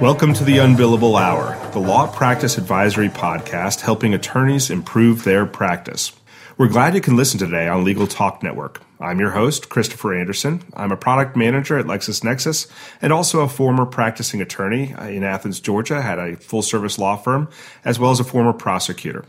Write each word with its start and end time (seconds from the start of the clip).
Welcome 0.00 0.34
to 0.34 0.44
the 0.44 0.58
Unbillable 0.58 1.18
Hour, 1.18 1.56
the 1.72 1.78
law 1.78 2.06
practice 2.06 2.58
advisory 2.58 3.08
podcast 3.08 3.80
helping 3.80 4.12
attorneys 4.12 4.68
improve 4.68 5.24
their 5.24 5.46
practice. 5.46 6.12
We're 6.58 6.68
glad 6.68 6.94
you 6.94 7.00
can 7.00 7.16
listen 7.16 7.38
today 7.38 7.66
on 7.66 7.82
Legal 7.82 8.06
Talk 8.06 8.42
Network. 8.42 8.82
I'm 9.00 9.18
your 9.18 9.30
host, 9.30 9.70
Christopher 9.70 10.14
Anderson. 10.14 10.62
I'm 10.74 10.92
a 10.92 10.98
product 10.98 11.34
manager 11.34 11.78
at 11.78 11.86
LexisNexis 11.86 12.70
and 13.00 13.10
also 13.10 13.40
a 13.40 13.48
former 13.48 13.86
practicing 13.86 14.42
attorney 14.42 14.94
in 15.00 15.24
Athens, 15.24 15.60
Georgia, 15.60 16.02
had 16.02 16.18
a 16.18 16.36
full 16.36 16.60
service 16.60 16.98
law 16.98 17.16
firm, 17.16 17.48
as 17.82 17.98
well 17.98 18.10
as 18.10 18.20
a 18.20 18.24
former 18.24 18.52
prosecutor. 18.52 19.24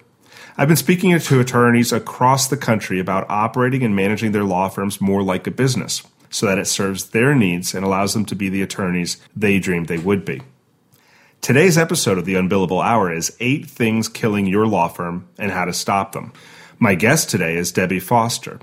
I've 0.58 0.68
been 0.68 0.76
speaking 0.76 1.18
to 1.18 1.40
attorneys 1.40 1.94
across 1.94 2.50
the 2.50 2.58
country 2.58 3.00
about 3.00 3.30
operating 3.30 3.84
and 3.84 3.96
managing 3.96 4.34
their 4.34 4.44
law 4.44 4.68
firms 4.68 5.00
more 5.00 5.24
like 5.24 5.48
a 5.48 5.52
business 5.52 6.04
so 6.30 6.46
that 6.46 6.60
it 6.60 6.66
serves 6.66 7.12
their 7.12 7.34
needs 7.34 7.74
and 7.74 7.86
allows 7.86 8.14
them 8.14 8.26
to 8.26 8.36
be 8.36 8.50
the 8.50 8.62
attorneys 8.62 9.16
they 9.34 9.60
dreamed 9.60 9.88
they 9.88 9.98
would 9.98 10.26
be. 10.26 10.42
Today's 11.42 11.78
episode 11.78 12.18
of 12.18 12.26
the 12.26 12.36
Unbillable 12.36 12.84
Hour 12.84 13.12
is 13.12 13.38
Eight 13.40 13.68
Things 13.68 14.10
Killing 14.10 14.48
Your 14.48 14.68
Law 14.68 14.90
Firm 14.90 15.30
and 15.38 15.52
How 15.52 15.64
to 15.64 15.72
Stop 15.72 16.12
Them. 16.12 16.34
My 16.78 16.94
guest 16.94 17.30
today 17.30 17.56
is 17.56 17.72
Debbie 17.72 18.02
Foster. 18.02 18.60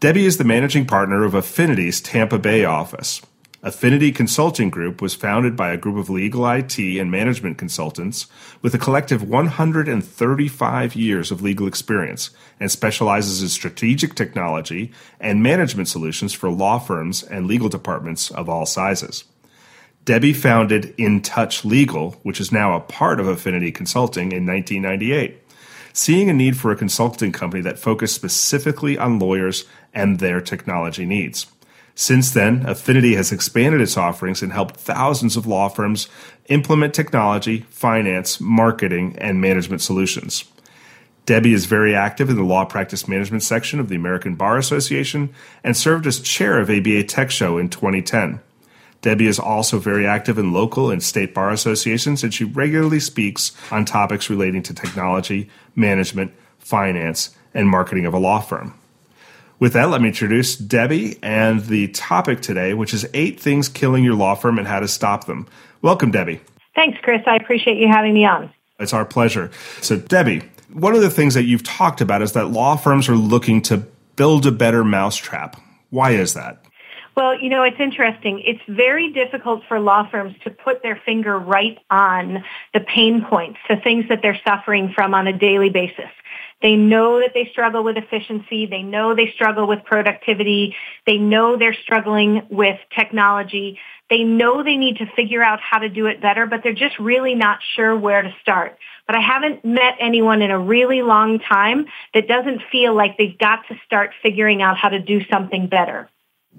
Debbie 0.00 0.24
is 0.24 0.38
the 0.38 0.44
managing 0.44 0.86
partner 0.86 1.24
of 1.24 1.34
Affinity's 1.34 2.00
Tampa 2.00 2.38
Bay 2.38 2.64
office. 2.64 3.20
Affinity 3.62 4.12
Consulting 4.12 4.70
Group 4.70 5.02
was 5.02 5.16
founded 5.16 5.56
by 5.56 5.70
a 5.70 5.76
group 5.76 5.96
of 5.96 6.08
legal 6.08 6.48
IT 6.48 6.78
and 6.78 7.10
management 7.10 7.58
consultants 7.58 8.26
with 8.62 8.72
a 8.72 8.78
collective 8.78 9.28
135 9.28 10.94
years 10.94 11.30
of 11.32 11.42
legal 11.42 11.66
experience 11.66 12.30
and 12.60 12.70
specializes 12.70 13.42
in 13.42 13.48
strategic 13.48 14.14
technology 14.14 14.92
and 15.18 15.42
management 15.42 15.88
solutions 15.88 16.32
for 16.32 16.48
law 16.48 16.78
firms 16.78 17.24
and 17.24 17.46
legal 17.46 17.68
departments 17.68 18.30
of 18.30 18.48
all 18.48 18.64
sizes. 18.64 19.24
Debbie 20.08 20.32
founded 20.32 20.94
In 20.96 21.20
Touch 21.20 21.66
Legal, 21.66 22.12
which 22.22 22.40
is 22.40 22.50
now 22.50 22.74
a 22.74 22.80
part 22.80 23.20
of 23.20 23.28
Affinity 23.28 23.70
Consulting, 23.70 24.32
in 24.32 24.46
1998, 24.46 25.36
seeing 25.92 26.30
a 26.30 26.32
need 26.32 26.56
for 26.56 26.72
a 26.72 26.76
consulting 26.76 27.30
company 27.30 27.60
that 27.60 27.78
focused 27.78 28.14
specifically 28.14 28.96
on 28.96 29.18
lawyers 29.18 29.66
and 29.92 30.18
their 30.18 30.40
technology 30.40 31.04
needs. 31.04 31.44
Since 31.94 32.30
then, 32.30 32.64
Affinity 32.64 33.16
has 33.16 33.32
expanded 33.32 33.82
its 33.82 33.98
offerings 33.98 34.40
and 34.40 34.50
helped 34.50 34.76
thousands 34.76 35.36
of 35.36 35.46
law 35.46 35.68
firms 35.68 36.08
implement 36.46 36.94
technology, 36.94 37.66
finance, 37.68 38.40
marketing, 38.40 39.14
and 39.18 39.42
management 39.42 39.82
solutions. 39.82 40.46
Debbie 41.26 41.52
is 41.52 41.66
very 41.66 41.94
active 41.94 42.30
in 42.30 42.36
the 42.36 42.42
law 42.42 42.64
practice 42.64 43.06
management 43.08 43.42
section 43.42 43.78
of 43.78 43.90
the 43.90 43.96
American 43.96 44.36
Bar 44.36 44.56
Association 44.56 45.34
and 45.62 45.76
served 45.76 46.06
as 46.06 46.18
chair 46.18 46.58
of 46.58 46.70
ABA 46.70 47.04
Tech 47.04 47.30
Show 47.30 47.58
in 47.58 47.68
2010. 47.68 48.40
Debbie 49.00 49.26
is 49.26 49.38
also 49.38 49.78
very 49.78 50.06
active 50.06 50.38
in 50.38 50.52
local 50.52 50.90
and 50.90 51.02
state 51.02 51.34
bar 51.34 51.50
associations, 51.50 52.24
and 52.24 52.34
she 52.34 52.44
regularly 52.44 53.00
speaks 53.00 53.52
on 53.70 53.84
topics 53.84 54.28
relating 54.28 54.62
to 54.64 54.74
technology, 54.74 55.48
management, 55.76 56.32
finance, 56.58 57.30
and 57.54 57.68
marketing 57.68 58.06
of 58.06 58.14
a 58.14 58.18
law 58.18 58.40
firm. 58.40 58.74
With 59.60 59.72
that, 59.72 59.90
let 59.90 60.00
me 60.00 60.08
introduce 60.08 60.56
Debbie 60.56 61.18
and 61.22 61.64
the 61.64 61.88
topic 61.88 62.42
today, 62.42 62.74
which 62.74 62.94
is 62.94 63.08
eight 63.14 63.40
things 63.40 63.68
killing 63.68 64.04
your 64.04 64.14
law 64.14 64.34
firm 64.34 64.58
and 64.58 64.68
how 64.68 64.80
to 64.80 64.88
stop 64.88 65.24
them. 65.24 65.46
Welcome, 65.82 66.10
Debbie. 66.10 66.40
Thanks, 66.74 66.98
Chris. 67.02 67.22
I 67.26 67.36
appreciate 67.36 67.76
you 67.76 67.88
having 67.88 68.14
me 68.14 68.24
on. 68.24 68.52
It's 68.78 68.92
our 68.92 69.04
pleasure. 69.04 69.50
So, 69.80 69.96
Debbie, 69.96 70.42
one 70.72 70.94
of 70.94 71.00
the 71.00 71.10
things 71.10 71.34
that 71.34 71.42
you've 71.42 71.64
talked 71.64 72.00
about 72.00 72.22
is 72.22 72.32
that 72.32 72.50
law 72.50 72.76
firms 72.76 73.08
are 73.08 73.16
looking 73.16 73.62
to 73.62 73.78
build 74.14 74.46
a 74.46 74.52
better 74.52 74.84
mousetrap. 74.84 75.60
Why 75.90 76.12
is 76.12 76.34
that? 76.34 76.64
Well, 77.18 77.36
you 77.36 77.48
know, 77.48 77.64
it's 77.64 77.80
interesting. 77.80 78.40
It's 78.46 78.62
very 78.68 79.12
difficult 79.12 79.64
for 79.66 79.80
law 79.80 80.08
firms 80.08 80.36
to 80.44 80.50
put 80.50 80.84
their 80.84 81.02
finger 81.04 81.36
right 81.36 81.76
on 81.90 82.44
the 82.72 82.78
pain 82.78 83.26
points, 83.28 83.58
the 83.68 83.74
things 83.74 84.04
that 84.08 84.20
they're 84.22 84.40
suffering 84.46 84.92
from 84.94 85.14
on 85.14 85.26
a 85.26 85.36
daily 85.36 85.68
basis. 85.68 86.12
They 86.62 86.76
know 86.76 87.18
that 87.18 87.34
they 87.34 87.48
struggle 87.50 87.82
with 87.82 87.96
efficiency. 87.96 88.66
They 88.66 88.82
know 88.82 89.16
they 89.16 89.32
struggle 89.34 89.66
with 89.66 89.84
productivity. 89.84 90.76
They 91.06 91.18
know 91.18 91.56
they're 91.56 91.74
struggling 91.74 92.46
with 92.50 92.78
technology. 92.96 93.80
They 94.10 94.22
know 94.22 94.62
they 94.62 94.76
need 94.76 94.98
to 94.98 95.06
figure 95.16 95.42
out 95.42 95.58
how 95.60 95.80
to 95.80 95.88
do 95.88 96.06
it 96.06 96.22
better, 96.22 96.46
but 96.46 96.60
they're 96.62 96.72
just 96.72 97.00
really 97.00 97.34
not 97.34 97.58
sure 97.74 97.96
where 97.96 98.22
to 98.22 98.32
start. 98.40 98.78
But 99.08 99.16
I 99.16 99.20
haven't 99.22 99.64
met 99.64 99.94
anyone 99.98 100.40
in 100.40 100.52
a 100.52 100.58
really 100.58 101.02
long 101.02 101.40
time 101.40 101.86
that 102.14 102.28
doesn't 102.28 102.62
feel 102.70 102.94
like 102.94 103.18
they've 103.18 103.36
got 103.36 103.66
to 103.70 103.74
start 103.84 104.12
figuring 104.22 104.62
out 104.62 104.76
how 104.76 104.90
to 104.90 105.00
do 105.00 105.24
something 105.28 105.66
better 105.66 106.08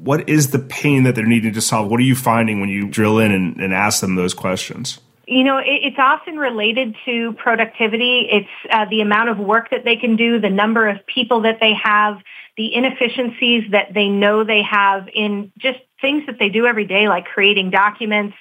what 0.04 0.30
is 0.30 0.52
the 0.52 0.60
pain 0.60 1.04
that 1.04 1.16
they're 1.16 1.26
needing 1.26 1.54
to 1.54 1.62
solve? 1.62 1.90
What 1.92 2.00
are 2.00 2.04
you 2.04 2.16
finding 2.16 2.60
when 2.60 2.70
you 2.70 2.88
drill 2.88 3.20
in 3.20 3.32
and, 3.32 3.60
and 3.60 3.74
ask 3.74 4.02
them 4.02 4.16
those 4.16 4.34
questions? 4.34 5.00
You 5.28 5.44
know, 5.44 5.58
it, 5.58 5.66
it's 5.84 6.00
often 6.00 6.38
related 6.38 6.96
to 7.06 7.34
productivity. 7.34 8.28
It's 8.32 8.72
uh, 8.72 8.86
the 8.90 9.02
amount 9.02 9.30
of 9.30 9.38
work 9.38 9.70
that 9.72 9.84
they 9.84 9.98
can 9.98 10.16
do, 10.16 10.40
the 10.40 10.50
number 10.50 10.88
of 10.88 11.06
people 11.06 11.42
that 11.42 11.60
they 11.60 11.74
have, 11.84 12.20
the 12.58 12.74
inefficiencies 12.74 13.72
that 13.72 13.94
they 13.94 14.08
know 14.08 14.44
they 14.44 14.64
have 14.64 15.08
in 15.14 15.52
just 15.58 15.80
things 16.02 16.26
that 16.28 16.40
they 16.40 16.50
do 16.50 16.66
every 16.66 16.86
day, 16.86 17.08
like 17.08 17.26
creating 17.26 17.70
documents, 17.70 18.36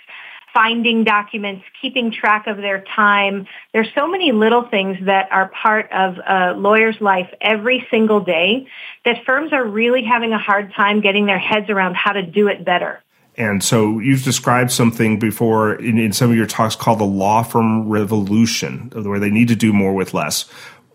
finding 0.52 1.04
documents, 1.04 1.64
keeping 1.80 2.10
track 2.10 2.46
of 2.46 2.56
their 2.56 2.84
time. 2.94 3.46
There's 3.72 3.88
so 3.94 4.08
many 4.08 4.32
little 4.32 4.68
things 4.68 4.96
that 5.02 5.30
are 5.30 5.48
part 5.48 5.90
of 5.92 6.16
a 6.26 6.54
lawyer's 6.58 7.00
life 7.00 7.28
every 7.40 7.86
single 7.90 8.20
day 8.20 8.66
that 9.04 9.24
firms 9.24 9.52
are 9.52 9.64
really 9.64 10.04
having 10.04 10.32
a 10.32 10.38
hard 10.38 10.72
time 10.74 11.00
getting 11.00 11.26
their 11.26 11.38
heads 11.38 11.70
around 11.70 11.96
how 11.96 12.12
to 12.12 12.22
do 12.22 12.48
it 12.48 12.64
better. 12.64 13.02
And 13.36 13.62
so 13.62 14.00
you've 14.00 14.24
described 14.24 14.72
something 14.72 15.20
before 15.20 15.74
in, 15.76 15.96
in 15.96 16.12
some 16.12 16.30
of 16.30 16.36
your 16.36 16.46
talks 16.46 16.74
called 16.74 16.98
the 16.98 17.04
law 17.04 17.44
firm 17.44 17.88
revolution, 17.88 18.90
where 18.92 19.20
they 19.20 19.30
need 19.30 19.46
to 19.48 19.56
do 19.56 19.72
more 19.72 19.94
with 19.94 20.12
less. 20.12 20.50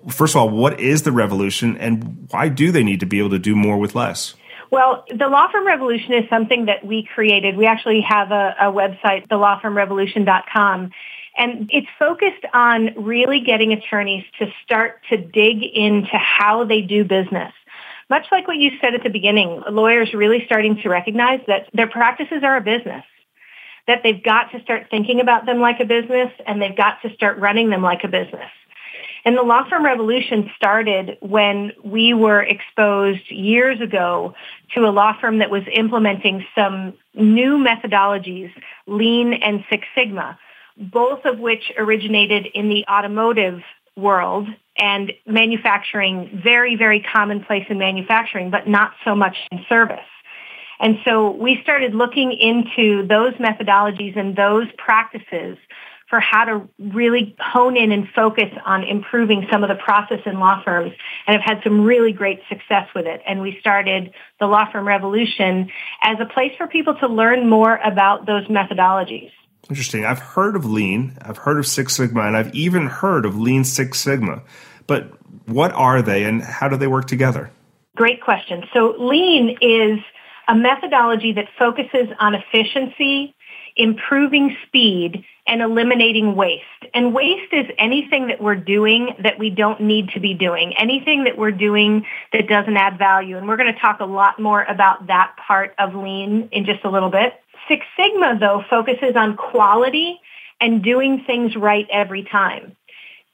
First 0.10 0.36
of 0.36 0.42
all, 0.42 0.50
what 0.50 0.78
is 0.82 1.04
the 1.04 1.14
revolution 1.14 1.78
and 1.78 2.28
why 2.32 2.50
do 2.50 2.74
they 2.74 2.84
need 2.84 3.00
to 3.00 3.06
be 3.06 3.20
able 3.20 3.30
to 3.30 3.40
do 3.40 3.56
more 3.56 3.78
with 3.78 3.96
less? 3.96 4.36
Well, 4.74 5.06
the 5.08 5.28
Law 5.28 5.52
Firm 5.52 5.68
Revolution 5.68 6.14
is 6.14 6.28
something 6.32 6.66
that 6.66 6.84
we 6.84 7.04
created. 7.04 7.58
We 7.58 7.68
actually 7.68 8.02
have 8.02 8.32
a, 8.32 8.56
a 8.60 8.72
website, 8.72 9.28
thelawfirmrevolution.com. 9.28 10.90
And 11.38 11.70
it's 11.72 11.88
focused 12.00 12.44
on 12.56 12.90
really 12.98 13.42
getting 13.42 13.72
attorneys 13.72 14.24
to 14.40 14.48
start 14.64 15.00
to 15.12 15.18
dig 15.18 15.62
into 15.62 16.18
how 16.18 16.64
they 16.64 16.82
do 16.82 17.04
business. 17.04 17.54
Much 18.10 18.26
like 18.32 18.48
what 18.48 18.58
you 18.58 18.72
said 18.82 18.96
at 18.96 19.04
the 19.04 19.12
beginning, 19.12 19.62
lawyers 19.70 20.12
really 20.12 20.44
starting 20.48 20.82
to 20.82 20.90
recognize 20.90 21.42
that 21.46 21.70
their 21.76 21.88
practices 21.88 22.42
are 22.42 22.58
a 22.58 22.62
business, 22.62 23.06
that 23.86 24.02
they've 24.02 24.24
got 24.24 24.52
to 24.54 24.62
start 24.64 24.88
thinking 24.90 25.20
about 25.20 25.46
them 25.46 25.60
like 25.60 25.82
a 25.82 25.86
business 25.86 26.32
and 26.48 26.60
they've 26.60 26.76
got 26.76 27.00
to 27.04 27.14
start 27.14 27.38
running 27.38 27.70
them 27.70 27.84
like 27.84 28.04
a 28.04 28.08
business. 28.08 28.50
And 29.26 29.38
the 29.38 29.44
law 29.44 29.68
firm 29.70 29.86
revolution 29.86 30.52
started 30.56 31.18
when 31.22 31.72
we 31.84 32.14
were 32.14 32.42
exposed 32.42 33.30
years 33.32 33.80
ago 33.80 34.34
to 34.76 34.82
a 34.82 34.92
law 34.92 35.14
firm 35.20 35.40
that 35.40 35.50
was 35.50 35.64
implementing 35.72 36.46
some 36.56 36.94
new 37.14 37.58
methodologies, 37.58 38.52
Lean 38.86 39.34
and 39.34 39.64
Six 39.70 39.88
Sigma, 39.96 40.38
both 40.78 41.26
of 41.26 41.40
which 41.40 41.72
originated 41.78 42.48
in 42.48 42.68
the 42.68 42.86
automotive 42.90 43.62
world 43.96 44.48
and 44.78 45.14
manufacturing, 45.26 46.42
very, 46.44 46.76
very 46.76 47.00
commonplace 47.00 47.66
in 47.70 47.78
manufacturing, 47.78 48.50
but 48.50 48.68
not 48.68 48.94
so 49.06 49.16
much 49.16 49.38
in 49.52 49.64
service. 49.70 50.00
And 50.80 50.98
so 51.06 51.32
we 51.32 51.62
started 51.62 51.94
looking 51.94 52.34
into 52.34 53.08
those 53.08 53.34
methodologies 53.36 54.18
and 54.18 54.36
those 54.36 54.68
practices 54.78 55.58
for 56.14 56.20
how 56.20 56.46
to 56.46 56.70
really 56.78 57.36
hone 57.40 57.76
in 57.76 57.92
and 57.92 58.08
focus 58.16 58.52
on 58.68 58.84
improving 58.84 59.48
some 59.52 59.64
of 59.64 59.68
the 59.68 59.84
process 59.84 60.20
in 60.28 60.40
law 60.40 60.62
firms 60.64 60.92
and 61.26 61.42
have 61.42 61.42
had 61.42 61.64
some 61.64 61.84
really 61.84 62.12
great 62.12 62.40
success 62.48 62.88
with 62.94 63.08
it. 63.08 63.20
And 63.26 63.42
we 63.42 63.58
started 63.60 64.14
the 64.40 64.46
Law 64.46 64.72
Firm 64.72 64.88
Revolution 64.88 65.72
as 66.04 66.18
a 66.20 66.26
place 66.26 66.52
for 66.56 66.68
people 66.68 66.94
to 67.00 67.08
learn 67.08 67.50
more 67.50 67.78
about 67.78 68.28
those 68.28 68.46
methodologies. 68.46 69.32
Interesting. 69.72 70.06
I've 70.06 70.20
heard 70.20 70.56
of 70.56 70.66
Lean, 70.66 71.18
I've 71.20 71.38
heard 71.38 71.58
of 71.58 71.66
Six 71.66 71.96
Sigma, 71.96 72.22
and 72.28 72.38
I've 72.38 72.54
even 72.54 72.86
heard 72.86 73.26
of 73.26 73.36
Lean 73.36 73.64
Six 73.64 74.00
Sigma. 74.00 74.44
But 74.86 75.14
what 75.48 75.72
are 75.72 76.04
they 76.04 76.26
and 76.26 76.44
how 76.44 76.70
do 76.70 76.78
they 76.78 76.86
work 76.86 77.08
together? 77.08 77.50
Great 77.96 78.22
question. 78.22 78.66
So 78.72 78.94
Lean 79.00 79.58
is 79.62 79.98
a 80.48 80.54
methodology 80.54 81.34
that 81.34 81.48
focuses 81.58 82.10
on 82.20 82.36
efficiency, 82.36 83.34
improving 83.76 84.56
speed, 84.68 85.26
and 85.46 85.62
eliminating 85.62 86.36
waste. 86.36 86.64
And 86.94 87.14
waste 87.14 87.52
is 87.52 87.66
anything 87.78 88.28
that 88.28 88.42
we're 88.42 88.56
doing 88.56 89.16
that 89.24 89.38
we 89.38 89.50
don't 89.50 89.82
need 89.82 90.10
to 90.10 90.20
be 90.20 90.34
doing, 90.34 90.74
anything 90.78 91.26
that 91.26 91.38
we're 91.38 91.52
doing 91.52 92.06
that 92.32 92.48
doesn't 92.48 92.78
add 92.78 92.98
value. 92.98 93.38
And 93.38 93.48
we're 93.48 93.58
going 93.58 93.74
to 93.74 93.80
talk 93.80 94.00
a 94.00 94.06
lot 94.06 94.40
more 94.40 94.64
about 94.64 95.08
that 95.08 95.36
part 95.46 95.74
of 95.78 95.96
lean 95.96 96.48
in 96.52 96.66
just 96.66 96.86
a 96.86 96.90
little 96.90 97.10
bit. 97.10 97.34
Six 97.68 97.86
Sigma, 97.98 98.38
though, 98.40 98.64
focuses 98.70 99.16
on 99.16 99.36
quality 99.36 100.20
and 100.62 100.82
doing 100.82 101.24
things 101.26 101.56
right 101.56 101.88
every 101.92 102.24
time. 102.24 102.76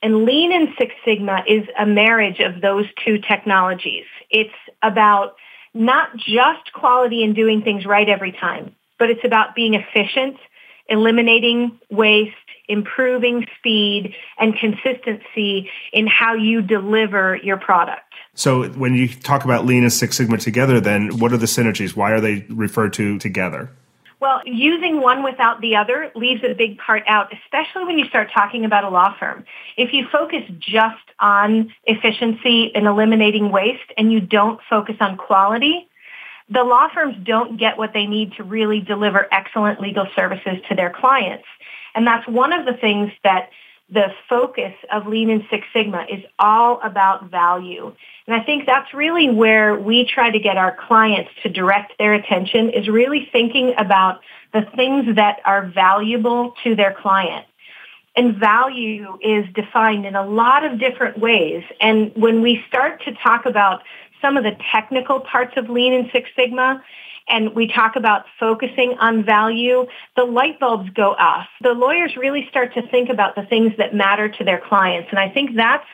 And 0.01 0.25
Lean 0.25 0.51
and 0.53 0.69
Six 0.77 0.95
Sigma 1.05 1.43
is 1.47 1.67
a 1.77 1.85
marriage 1.85 2.39
of 2.39 2.61
those 2.61 2.85
two 3.05 3.19
technologies. 3.19 4.05
It's 4.29 4.53
about 4.81 5.35
not 5.73 6.15
just 6.15 6.73
quality 6.73 7.23
and 7.23 7.35
doing 7.35 7.61
things 7.61 7.85
right 7.85 8.07
every 8.07 8.31
time, 8.31 8.75
but 8.99 9.09
it's 9.09 9.23
about 9.23 9.55
being 9.55 9.73
efficient, 9.73 10.37
eliminating 10.87 11.79
waste, 11.89 12.35
improving 12.67 13.47
speed 13.57 14.13
and 14.37 14.55
consistency 14.55 15.69
in 15.91 16.05
how 16.05 16.35
you 16.35 16.61
deliver 16.61 17.37
your 17.37 17.57
product. 17.57 18.03
So 18.35 18.69
when 18.69 18.93
you 18.93 19.07
talk 19.07 19.43
about 19.43 19.65
Lean 19.65 19.83
and 19.83 19.91
Six 19.91 20.17
Sigma 20.17 20.37
together, 20.37 20.79
then 20.79 21.17
what 21.17 21.33
are 21.33 21.37
the 21.37 21.47
synergies? 21.47 21.95
Why 21.95 22.11
are 22.11 22.21
they 22.21 22.45
referred 22.49 22.93
to 22.93 23.17
together? 23.17 23.71
Well, 24.21 24.41
using 24.45 24.99
one 24.99 25.23
without 25.23 25.61
the 25.61 25.77
other 25.77 26.11
leaves 26.13 26.41
a 26.43 26.53
big 26.53 26.77
part 26.77 27.03
out, 27.07 27.31
especially 27.33 27.85
when 27.85 27.97
you 27.97 28.05
start 28.05 28.29
talking 28.33 28.65
about 28.65 28.83
a 28.83 28.89
law 28.89 29.15
firm. 29.17 29.45
If 29.77 29.93
you 29.93 30.07
focus 30.11 30.43
just 30.59 30.97
on 31.19 31.73
efficiency 31.85 32.71
and 32.75 32.85
eliminating 32.85 33.49
waste 33.49 33.93
and 33.97 34.11
you 34.11 34.19
don't 34.19 34.59
focus 34.69 34.97
on 34.99 35.15
quality, 35.15 35.88
the 36.49 36.63
law 36.63 36.87
firms 36.93 37.15
don't 37.23 37.57
get 37.59 37.77
what 37.77 37.93
they 37.93 38.05
need 38.05 38.33
to 38.33 38.43
really 38.43 38.79
deliver 38.79 39.27
excellent 39.31 39.79
legal 39.79 40.07
services 40.15 40.57
to 40.67 40.75
their 40.75 40.89
clients. 40.89 41.45
And 41.95 42.05
that's 42.05 42.27
one 42.27 42.53
of 42.53 42.65
the 42.65 42.73
things 42.73 43.11
that 43.23 43.49
the 43.91 44.11
focus 44.27 44.73
of 44.91 45.07
Lean 45.07 45.29
and 45.29 45.43
Six 45.49 45.65
Sigma 45.73 46.05
is 46.09 46.23
all 46.37 46.79
about 46.83 47.31
value. 47.31 47.93
And 48.27 48.39
I 48.39 48.43
think 48.43 48.67
that's 48.67 48.93
really 48.93 49.29
where 49.29 49.75
we 49.75 50.05
try 50.05 50.29
to 50.29 50.39
get 50.39 50.57
our 50.57 50.75
clients 50.87 51.31
to 51.43 51.49
direct 51.49 51.93
their 51.97 52.13
attention 52.13 52.69
is 52.69 52.87
really 52.87 53.27
thinking 53.31 53.73
about 53.77 54.21
the 54.53 54.61
things 54.75 55.15
that 55.15 55.39
are 55.45 55.65
valuable 55.65 56.53
to 56.63 56.75
their 56.75 56.93
client. 56.93 57.45
And 58.15 58.35
value 58.35 59.17
is 59.21 59.45
defined 59.53 60.05
in 60.05 60.15
a 60.15 60.25
lot 60.25 60.65
of 60.65 60.79
different 60.79 61.17
ways. 61.17 61.63
And 61.79 62.11
when 62.15 62.41
we 62.41 62.63
start 62.67 63.03
to 63.05 63.13
talk 63.13 63.45
about 63.45 63.81
some 64.21 64.37
of 64.37 64.43
the 64.43 64.57
technical 64.71 65.19
parts 65.19 65.53
of 65.57 65.69
Lean 65.69 65.93
and 65.93 66.09
Six 66.11 66.29
Sigma, 66.35 66.83
and 67.27 67.55
we 67.55 67.67
talk 67.67 67.95
about 67.95 68.25
focusing 68.39 68.97
on 68.99 69.23
value, 69.23 69.85
the 70.15 70.23
light 70.23 70.59
bulbs 70.59 70.89
go 70.91 71.11
off. 71.11 71.47
The 71.61 71.73
lawyers 71.73 72.15
really 72.17 72.47
start 72.49 72.73
to 72.73 72.87
think 72.89 73.09
about 73.09 73.35
the 73.35 73.43
things 73.43 73.73
that 73.77 73.93
matter 73.93 74.29
to 74.29 74.43
their 74.43 74.59
clients. 74.59 75.09
And 75.11 75.19
I 75.19 75.29
think 75.29 75.55
that's 75.55 75.85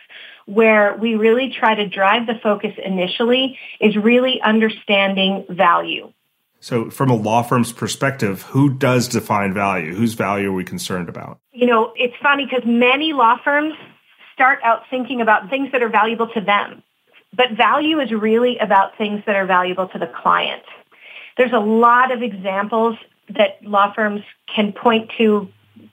where 0.45 0.95
we 0.95 1.15
really 1.15 1.53
try 1.57 1.75
to 1.75 1.87
drive 1.87 2.27
the 2.27 2.35
focus 2.41 2.71
initially 2.83 3.57
is 3.81 3.95
really 3.97 4.39
understanding 4.41 5.45
value. 5.49 6.11
So, 6.59 6.89
from 6.89 7.09
a 7.09 7.15
law 7.15 7.43
firm's 7.43 7.71
perspective, 7.73 8.41
who 8.43 8.73
does 8.73 9.07
define 9.07 9.53
value? 9.53 9.93
Whose 9.93 10.13
value 10.13 10.49
are 10.49 10.53
we 10.53 10.63
concerned 10.63 11.09
about? 11.09 11.39
You 11.51 11.67
know, 11.67 11.93
it's 11.95 12.15
funny 12.23 12.45
because 12.45 12.65
many 12.65 13.13
law 13.13 13.37
firms 13.43 13.75
start 14.33 14.59
out 14.63 14.83
thinking 14.89 15.21
about 15.21 15.49
things 15.49 15.71
that 15.73 15.83
are 15.83 15.89
valuable 15.89 16.27
to 16.29 16.41
them. 16.41 16.81
But 17.35 17.51
value 17.51 17.99
is 17.99 18.11
really 18.11 18.57
about 18.59 18.97
things 18.97 19.23
that 19.25 19.35
are 19.35 19.45
valuable 19.45 19.87
to 19.89 19.99
the 19.99 20.07
client. 20.07 20.63
There's 21.37 21.53
a 21.53 21.59
lot 21.59 22.11
of 22.11 22.21
examples 22.21 22.97
that 23.29 23.63
law 23.63 23.93
firms 23.93 24.21
can 24.53 24.71
point 24.71 25.11
to 25.17 25.49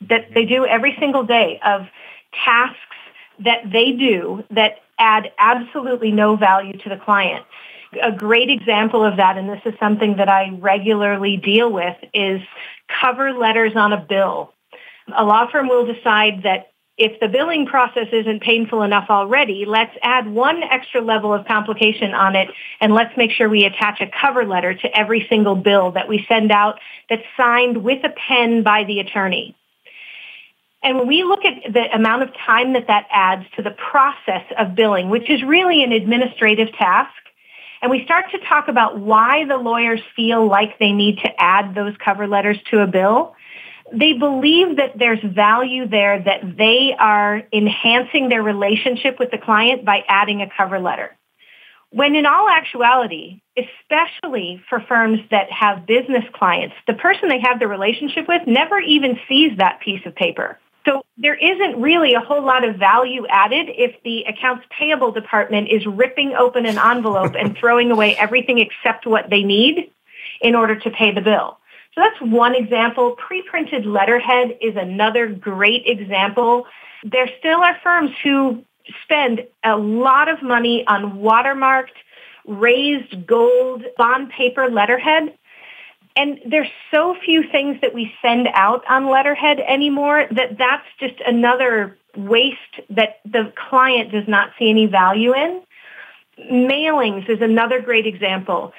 that 0.09 0.33
they 0.35 0.44
do 0.44 0.67
every 0.67 0.97
single 1.00 1.25
day 1.25 1.59
of 1.65 1.87
tasks 2.44 2.79
that 3.41 3.71
they 3.73 3.93
do 3.93 4.44
that 4.50 4.77
add 4.99 5.33
absolutely 5.39 6.12
no 6.12 6.37
value 6.37 6.77
to 6.79 6.89
the 6.89 6.97
client. 6.97 7.44
A 8.03 8.12
great 8.12 8.49
example 8.49 9.05
of 9.05 9.17
that, 9.17 9.37
and 9.37 9.49
this 9.49 9.61
is 9.67 9.75
something 9.81 10.17
that 10.17 10.29
I 10.29 10.50
regularly 10.61 11.37
deal 11.37 11.71
with, 11.71 11.97
is 12.15 12.41
cover 13.00 13.33
letters 13.33 13.73
on 13.75 13.93
a 13.93 14.00
bill. 14.00 14.53
A 15.15 15.25
law 15.25 15.50
firm 15.50 15.69
will 15.69 15.85
decide 15.85 16.44
that 16.44 16.72
if 16.99 17.19
the 17.21 17.29
billing 17.29 17.67
process 17.67 18.09
isn't 18.12 18.43
painful 18.43 18.83
enough 18.83 19.06
already, 19.09 19.65
let's 19.67 19.97
add 20.03 20.29
one 20.29 20.62
extra 20.62 21.00
level 21.00 21.33
of 21.33 21.47
complication 21.47 22.12
on 22.12 22.37
it 22.37 22.49
and 22.81 22.93
let's 22.93 23.17
make 23.17 23.31
sure 23.31 23.49
we 23.49 23.65
attach 23.65 24.00
a 24.00 24.11
cover 24.21 24.44
letter 24.44 24.75
to 24.75 24.99
every 24.99 25.27
single 25.29 25.56
bill 25.56 25.93
that 25.93 26.09
we 26.09 26.25
send 26.29 26.53
out 26.53 26.79
that's 27.09 27.25
signed 27.37 27.83
with 27.83 28.05
a 28.05 28.11
pen 28.11 28.62
by 28.62 28.85
the 28.85 29.00
attorney. 29.00 29.56
And 30.83 30.99
when 30.99 31.06
we 31.06 31.23
look 31.23 31.44
at 31.44 31.73
the 31.73 31.94
amount 31.94 32.25
of 32.25 32.35
time 32.35 32.73
that 32.75 32.89
that 32.89 33.06
adds 33.11 33.47
to 33.56 33.62
the 33.62 33.71
process 33.71 34.44
of 34.59 34.75
billing, 34.75 35.09
which 35.09 35.31
is 35.31 35.43
really 35.43 35.83
an 35.85 35.93
administrative 35.93 36.73
task, 36.73 37.12
and 37.81 37.91
we 37.91 38.05
start 38.05 38.27
to 38.33 38.39
talk 38.39 38.69
about 38.69 38.99
why 38.99 39.44
the 39.44 39.56
lawyers 39.56 40.00
feel 40.15 40.47
like 40.47 40.79
they 40.79 40.93
need 40.93 41.19
to 41.19 41.31
add 41.41 41.75
those 41.75 41.94
cover 42.05 42.27
letters 42.27 42.59
to 42.71 42.81
a 42.81 42.87
bill, 42.87 43.35
they 43.93 44.15
believe 44.15 44.77
that 44.77 44.99
there's 44.99 45.23
value 45.23 45.87
there 45.87 46.23
that 46.23 46.56
they 46.56 46.94
are 46.99 47.43
enhancing 47.53 48.29
their 48.29 48.43
relationship 48.43 49.19
with 49.19 49.31
the 49.31 49.39
client 49.39 49.85
by 49.85 50.03
adding 50.09 50.41
a 50.41 50.50
cover 50.56 50.79
letter. 50.79 51.17
When 51.91 52.15
in 52.15 52.25
all 52.25 52.49
actuality, 52.49 53.43
especially 53.56 54.62
for 54.71 54.81
firms 54.81 55.21
that 55.31 55.53
have 55.53 55.87
business 55.87 56.25
clients, 56.33 56.75
the 56.87 56.94
person 56.94 57.29
they 57.29 57.41
have 57.41 57.61
the 57.61 57.69
relationship 57.69 58.27
with 58.27 58.47
never 58.47 58.81
even 58.81 59.19
sees 59.29 59.59
that 59.59 59.81
piece 59.81 60.00
of 60.06 60.15
paper. 60.15 60.59
So 60.87 61.03
there 61.19 61.35
isn't 61.35 61.81
really 61.81 62.15
a 62.15 62.21
whole 62.21 62.43
lot 62.43 62.67
of 62.67 62.77
value 62.77 63.27
added 63.29 63.67
if 63.69 64.03
the 64.05 64.25
accounts 64.25 64.65
payable 64.77 65.12
department 65.12 65.69
is 65.71 65.87
ripping 65.87 66.33
open 66.33 66.65
an 66.65 66.79
envelope 66.79 67.35
and 67.39 67.56
throwing 67.56 67.91
away 67.91 68.17
everything 68.17 68.59
except 68.59 69.06
what 69.06 69.29
they 69.29 69.43
need 69.43 69.91
in 70.41 70.55
order 70.55 70.77
to 70.77 70.91
pay 70.91 71.12
the 71.12 71.21
bill. 71.21 71.59
So 71.94 72.00
that's 72.00 72.21
one 72.21 72.55
example. 72.55 73.12
Pre-printed 73.12 73.85
letterhead 73.85 74.56
is 74.61 74.77
another 74.77 75.29
great 75.29 75.83
example. 75.87 76.67
There 77.05 77.29
still 77.39 77.61
are 77.61 77.77
firms 77.83 78.12
who 78.23 78.65
spend 79.03 79.47
a 79.62 79.77
lot 79.77 80.29
of 80.29 80.43
money 80.43 80.87
on 80.87 81.19
watermarked, 81.19 81.97
raised 82.47 83.27
gold 83.27 83.85
bond 83.99 84.31
paper 84.31 84.69
letterhead. 84.71 85.37
And 86.17 86.41
there's 86.46 86.70
so 86.91 87.15
few 87.25 87.43
things 87.51 87.79
that 87.82 87.94
we 87.94 88.13
send 88.22 88.49
out 88.53 88.84
on 88.89 89.08
letterhead 89.08 89.61
anymore 89.61 90.27
that 90.31 90.58
that's 90.58 90.87
just 90.99 91.20
another 91.27 91.96
waste 92.17 92.58
that 92.91 93.20
the 93.25 93.53
client 93.69 94.13
does 94.13 94.29
not 94.29 94.51
see 94.58 94.70
any 94.70 94.87
value 94.87 95.34
in. 95.34 95.63
Mailings 96.51 97.29
is 97.29 97.41
another 97.41 97.81
great 97.81 98.06
example 98.06 98.72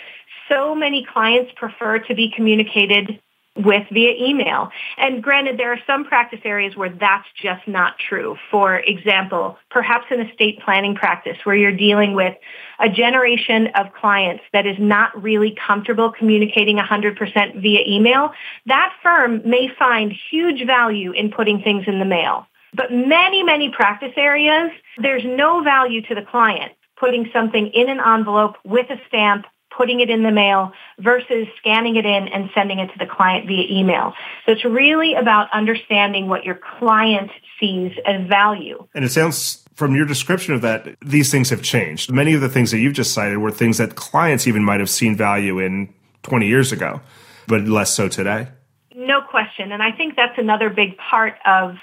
so 0.50 0.76
many 0.76 1.06
clients 1.06 1.52
prefer 1.56 2.00
to 2.00 2.16
be 2.16 2.32
communicated 2.36 3.20
with 3.56 3.84
via 3.92 4.14
email. 4.20 4.70
And 4.98 5.22
granted, 5.22 5.60
there 5.60 5.72
are 5.72 5.80
some 5.86 6.06
practice 6.06 6.40
areas 6.44 6.76
where 6.76 6.90
that's 6.90 7.28
just 7.40 7.68
not 7.68 8.00
true. 8.00 8.36
For 8.50 8.78
example, 8.78 9.58
perhaps 9.70 10.06
in 10.10 10.22
estate 10.22 10.60
planning 10.62 10.96
practice 10.96 11.38
where 11.44 11.56
you're 11.56 11.76
dealing 11.76 12.16
with 12.16 12.36
a 12.80 12.90
generation 12.90 13.68
of 13.76 13.94
clients 13.94 14.44
that 14.54 14.66
is 14.66 14.78
not 14.80 15.22
really 15.22 15.56
comfortable 15.68 16.12
communicating 16.12 16.78
100% 16.78 17.62
via 17.62 17.82
email, 17.88 18.32
that 18.66 18.94
firm 19.04 19.42
may 19.48 19.70
find 19.78 20.12
huge 20.32 20.66
value 20.66 21.12
in 21.12 21.32
putting 21.32 21.62
things 21.62 21.84
in 21.88 22.00
the 22.00 22.06
mail. 22.06 22.48
But 22.74 22.92
many, 22.92 23.44
many 23.44 23.70
practice 23.70 24.14
areas, 24.18 24.72
there's 24.98 25.24
no 25.24 25.62
value 25.64 26.02
to 26.04 26.16
the 26.16 26.24
client 26.24 26.72
putting 26.98 27.30
something 27.34 27.68
in 27.68 27.90
an 27.90 28.00
envelope 28.00 28.56
with 28.64 28.90
a 28.90 29.00
stamp 29.08 29.46
putting 29.76 30.00
it 30.00 30.10
in 30.10 30.24
the 30.24 30.32
mail 30.32 30.72
versus 31.00 31.48
scanning 31.58 31.96
it 31.96 32.06
in 32.06 32.28
and 32.28 32.50
sending 32.54 32.80
it 32.80 32.88
to 32.88 32.98
the 33.00 33.06
client 33.06 33.48
via 33.48 33.66
email. 33.70 34.14
So 34.46 34.52
it's 34.52 34.66
really 34.66 35.14
about 35.16 35.52
understanding 35.52 36.28
what 36.28 36.44
your 36.44 36.60
client 36.80 37.32
sees 37.60 37.92
as 38.06 38.28
value. 38.28 38.88
And 38.94 39.04
it 39.06 39.10
sounds 39.10 39.64
from 39.76 39.96
your 39.96 40.06
description 40.06 40.54
of 40.54 40.62
that, 40.62 40.96
these 41.02 41.32
things 41.32 41.50
have 41.50 41.62
changed. 41.62 42.12
Many 42.12 42.34
of 42.34 42.42
the 42.42 42.50
things 42.50 42.72
that 42.72 42.80
you've 42.80 42.94
just 42.94 43.14
cited 43.14 43.40
were 43.40 43.52
things 43.52 43.78
that 43.80 43.96
clients 43.96 44.48
even 44.48 44.64
might 44.64 44.80
have 44.80 44.90
seen 44.90 45.16
value 45.16 45.60
in 45.60 45.94
20 46.24 46.48
years 46.48 46.72
ago, 46.72 47.02
but 47.48 47.62
less 47.62 47.94
so 47.94 48.08
today. 48.08 48.50
No 48.96 49.22
question. 49.22 49.72
And 49.72 49.82
I 49.82 49.92
think 49.92 50.16
that's 50.16 50.38
another 50.38 50.70
big 50.70 50.98
part 50.98 51.36
of 51.46 51.76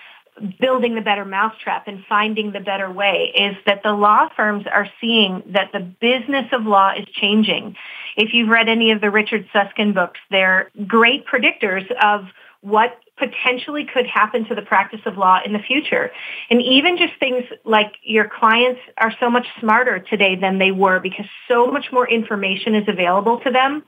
building 0.60 0.94
the 0.94 1.00
better 1.00 1.24
mousetrap 1.24 1.86
and 1.88 2.04
finding 2.08 2.52
the 2.52 2.60
better 2.60 2.90
way 2.90 3.32
is 3.34 3.56
that 3.66 3.82
the 3.82 3.92
law 3.92 4.28
firms 4.36 4.64
are 4.70 4.88
seeing 5.00 5.42
that 5.48 5.70
the 5.72 5.80
business 5.80 6.46
of 6.52 6.64
law 6.64 6.92
is 6.96 7.06
changing. 7.12 7.76
If 8.16 8.32
you've 8.32 8.48
read 8.48 8.68
any 8.68 8.90
of 8.92 9.00
the 9.00 9.10
Richard 9.10 9.48
Susskind 9.52 9.94
books, 9.94 10.20
they're 10.30 10.70
great 10.86 11.26
predictors 11.26 11.90
of 12.02 12.26
what 12.62 12.98
potentially 13.16 13.86
could 13.92 14.06
happen 14.06 14.46
to 14.46 14.54
the 14.54 14.62
practice 14.62 15.00
of 15.06 15.16
law 15.16 15.40
in 15.44 15.52
the 15.52 15.58
future. 15.58 16.10
And 16.50 16.60
even 16.62 16.96
just 16.96 17.12
things 17.18 17.44
like 17.64 17.92
your 18.02 18.28
clients 18.28 18.80
are 18.98 19.12
so 19.20 19.30
much 19.30 19.46
smarter 19.60 19.98
today 19.98 20.36
than 20.36 20.58
they 20.58 20.70
were 20.70 21.00
because 21.00 21.26
so 21.48 21.66
much 21.66 21.86
more 21.92 22.08
information 22.08 22.74
is 22.74 22.88
available 22.88 23.40
to 23.40 23.50
them 23.50 23.84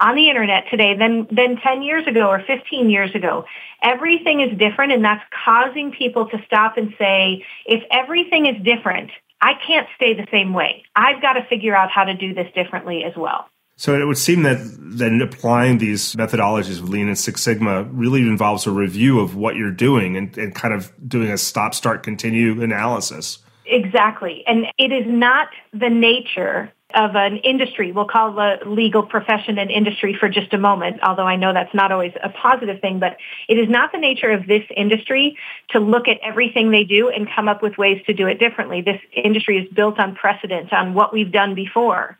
on 0.00 0.16
the 0.16 0.28
internet 0.28 0.64
today 0.70 0.96
than, 0.96 1.28
than 1.30 1.56
10 1.56 1.82
years 1.82 2.06
ago 2.06 2.28
or 2.28 2.42
15 2.46 2.90
years 2.90 3.14
ago. 3.14 3.44
Everything 3.82 4.40
is 4.40 4.58
different 4.58 4.92
and 4.92 5.04
that's 5.04 5.24
causing 5.44 5.92
people 5.92 6.28
to 6.30 6.42
stop 6.46 6.76
and 6.76 6.94
say, 6.98 7.44
if 7.66 7.82
everything 7.90 8.46
is 8.46 8.62
different, 8.62 9.10
I 9.40 9.52
can't 9.66 9.86
stay 9.96 10.14
the 10.14 10.26
same 10.30 10.52
way. 10.52 10.84
I've 10.96 11.22
got 11.22 11.34
to 11.34 11.44
figure 11.44 11.74
out 11.74 11.90
how 11.90 12.04
to 12.04 12.14
do 12.14 12.34
this 12.34 12.52
differently 12.54 13.04
as 13.04 13.14
well. 13.16 13.46
So 13.76 13.98
it 13.98 14.04
would 14.04 14.18
seem 14.18 14.42
that 14.42 14.58
then 14.78 15.22
applying 15.22 15.78
these 15.78 16.14
methodologies 16.14 16.78
of 16.80 16.90
Lean 16.90 17.08
and 17.08 17.16
Six 17.16 17.40
Sigma 17.40 17.84
really 17.84 18.20
involves 18.20 18.66
a 18.66 18.70
review 18.70 19.20
of 19.20 19.36
what 19.36 19.56
you're 19.56 19.70
doing 19.70 20.18
and, 20.18 20.36
and 20.36 20.54
kind 20.54 20.74
of 20.74 20.92
doing 21.08 21.30
a 21.30 21.38
stop, 21.38 21.74
start, 21.74 22.02
continue 22.02 22.62
analysis. 22.62 23.38
Exactly. 23.64 24.44
And 24.46 24.66
it 24.76 24.92
is 24.92 25.06
not 25.06 25.48
the 25.72 25.88
nature 25.88 26.70
of 26.94 27.16
an 27.16 27.38
industry. 27.38 27.92
We'll 27.92 28.06
call 28.06 28.32
the 28.32 28.58
legal 28.66 29.02
profession 29.02 29.58
an 29.58 29.70
industry 29.70 30.16
for 30.18 30.28
just 30.28 30.52
a 30.52 30.58
moment, 30.58 31.00
although 31.02 31.26
I 31.26 31.36
know 31.36 31.52
that's 31.52 31.74
not 31.74 31.92
always 31.92 32.12
a 32.22 32.28
positive 32.28 32.80
thing, 32.80 32.98
but 32.98 33.16
it 33.48 33.58
is 33.58 33.68
not 33.68 33.92
the 33.92 33.98
nature 33.98 34.30
of 34.30 34.46
this 34.46 34.64
industry 34.76 35.36
to 35.70 35.80
look 35.80 36.08
at 36.08 36.18
everything 36.22 36.70
they 36.70 36.84
do 36.84 37.08
and 37.08 37.28
come 37.34 37.48
up 37.48 37.62
with 37.62 37.78
ways 37.78 38.02
to 38.06 38.12
do 38.12 38.26
it 38.26 38.38
differently. 38.38 38.82
This 38.82 39.00
industry 39.12 39.58
is 39.58 39.72
built 39.72 39.98
on 39.98 40.14
precedent, 40.14 40.72
on 40.72 40.94
what 40.94 41.12
we've 41.12 41.32
done 41.32 41.54
before. 41.54 42.18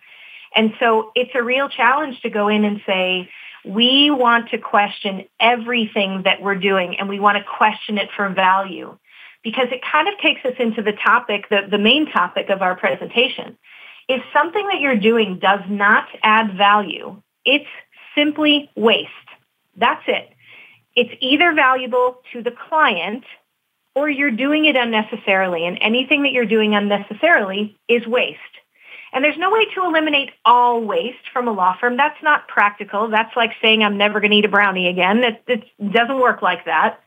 And 0.55 0.73
so 0.81 1.13
it's 1.15 1.31
a 1.35 1.43
real 1.43 1.69
challenge 1.69 2.21
to 2.23 2.31
go 2.31 2.49
in 2.49 2.65
and 2.65 2.81
say, 2.87 3.29
we 3.65 4.11
want 4.11 4.51
to 4.51 4.59
question 4.59 5.25
everything 5.39 6.23
that 6.25 6.41
we're 6.41 6.55
doing 6.55 6.97
and 6.99 7.09
we 7.09 7.21
want 7.21 7.39
to 7.39 7.45
question 7.45 7.99
it 7.99 8.09
for 8.17 8.29
value 8.29 8.97
because 9.43 9.69
it 9.71 9.81
kind 9.91 10.09
of 10.09 10.19
takes 10.19 10.45
us 10.45 10.55
into 10.59 10.83
the 10.83 10.93
topic, 10.93 11.49
the, 11.49 11.61
the 11.71 11.79
main 11.79 12.11
topic 12.11 12.51
of 12.51 12.63
our 12.63 12.77
presentation. 12.77 13.57
If 14.11 14.23
something 14.33 14.67
that 14.67 14.81
you're 14.81 14.97
doing 14.97 15.39
does 15.39 15.61
not 15.69 16.09
add 16.25 16.57
value, 16.57 17.23
it's 17.45 17.69
simply 18.17 18.69
waste. 18.75 19.09
That's 19.77 20.03
it. 20.09 20.31
It's 20.97 21.15
either 21.21 21.55
valuable 21.55 22.21
to 22.33 22.43
the 22.43 22.51
client 22.51 23.23
or 23.95 24.11
you're 24.11 24.33
doing 24.33 24.65
it 24.65 24.75
unnecessarily. 24.75 25.65
And 25.65 25.79
anything 25.81 26.25
that 26.25 26.33
you're 26.33 26.45
doing 26.45 26.75
unnecessarily 26.75 27.79
is 27.89 28.05
waste. 28.05 28.41
And 29.13 29.25
there's 29.25 29.39
no 29.39 29.53
way 29.53 29.65
to 29.77 29.85
eliminate 29.85 30.31
all 30.45 30.83
waste 30.83 31.31
from 31.33 31.47
a 31.47 31.53
law 31.53 31.77
firm. 31.81 31.97
That's 31.97 32.21
not 32.21 32.49
practical. 32.49 33.11
That's 33.11 33.37
like 33.37 33.53
saying 33.63 33.85
I'm 33.85 33.97
never 33.97 34.19
going 34.19 34.33
to 34.33 34.39
eat 34.39 34.45
a 34.45 34.49
brownie 34.49 34.89
again. 34.89 35.23
It, 35.23 35.45
it 35.47 35.93
doesn't 35.93 36.19
work 36.19 36.43
like 36.43 36.65
that. 36.65 36.99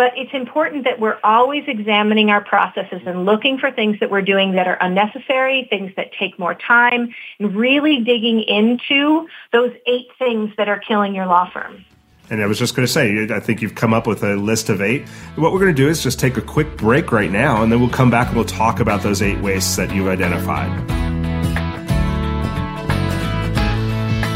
But 0.00 0.16
it's 0.16 0.32
important 0.32 0.84
that 0.84 0.98
we're 0.98 1.18
always 1.22 1.64
examining 1.66 2.30
our 2.30 2.42
processes 2.42 3.02
and 3.04 3.26
looking 3.26 3.58
for 3.58 3.70
things 3.70 4.00
that 4.00 4.10
we're 4.10 4.22
doing 4.22 4.52
that 4.52 4.66
are 4.66 4.78
unnecessary, 4.80 5.66
things 5.68 5.92
that 5.96 6.06
take 6.18 6.38
more 6.38 6.54
time, 6.54 7.14
and 7.38 7.54
really 7.54 7.98
digging 7.98 8.40
into 8.40 9.28
those 9.52 9.72
eight 9.84 10.06
things 10.18 10.54
that 10.56 10.70
are 10.70 10.78
killing 10.78 11.14
your 11.14 11.26
law 11.26 11.50
firm. 11.50 11.84
And 12.30 12.42
I 12.42 12.46
was 12.46 12.58
just 12.58 12.74
going 12.74 12.86
to 12.86 12.90
say, 12.90 13.28
I 13.30 13.40
think 13.40 13.60
you've 13.60 13.74
come 13.74 13.92
up 13.92 14.06
with 14.06 14.24
a 14.24 14.36
list 14.36 14.70
of 14.70 14.80
eight. 14.80 15.06
What 15.36 15.52
we're 15.52 15.60
going 15.60 15.76
to 15.76 15.82
do 15.82 15.90
is 15.90 16.02
just 16.02 16.18
take 16.18 16.38
a 16.38 16.40
quick 16.40 16.78
break 16.78 17.12
right 17.12 17.30
now, 17.30 17.62
and 17.62 17.70
then 17.70 17.78
we'll 17.78 17.90
come 17.90 18.08
back 18.08 18.28
and 18.28 18.36
we'll 18.36 18.46
talk 18.46 18.80
about 18.80 19.02
those 19.02 19.20
eight 19.20 19.42
wastes 19.42 19.76
that 19.76 19.94
you've 19.94 20.08
identified. 20.08 20.99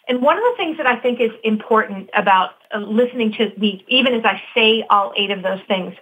And 0.08 0.20
one 0.20 0.37
of 0.37 0.42
the 0.42 0.54
things 0.56 0.76
that 0.76 0.87
I 0.87 0.96
think 0.96 1.20
is 1.20 1.30
important 1.42 2.11
about 2.14 2.50
uh, 2.75 2.78
listening 2.78 3.32
to 3.38 3.52
me, 3.58 3.84
even 3.88 4.14
as 4.14 4.25
I 4.25 4.42
say 4.54 4.84
all 4.90 5.12
eight 5.16 5.30
of 5.30 5.42
those 5.42 5.61
things, 5.66 5.94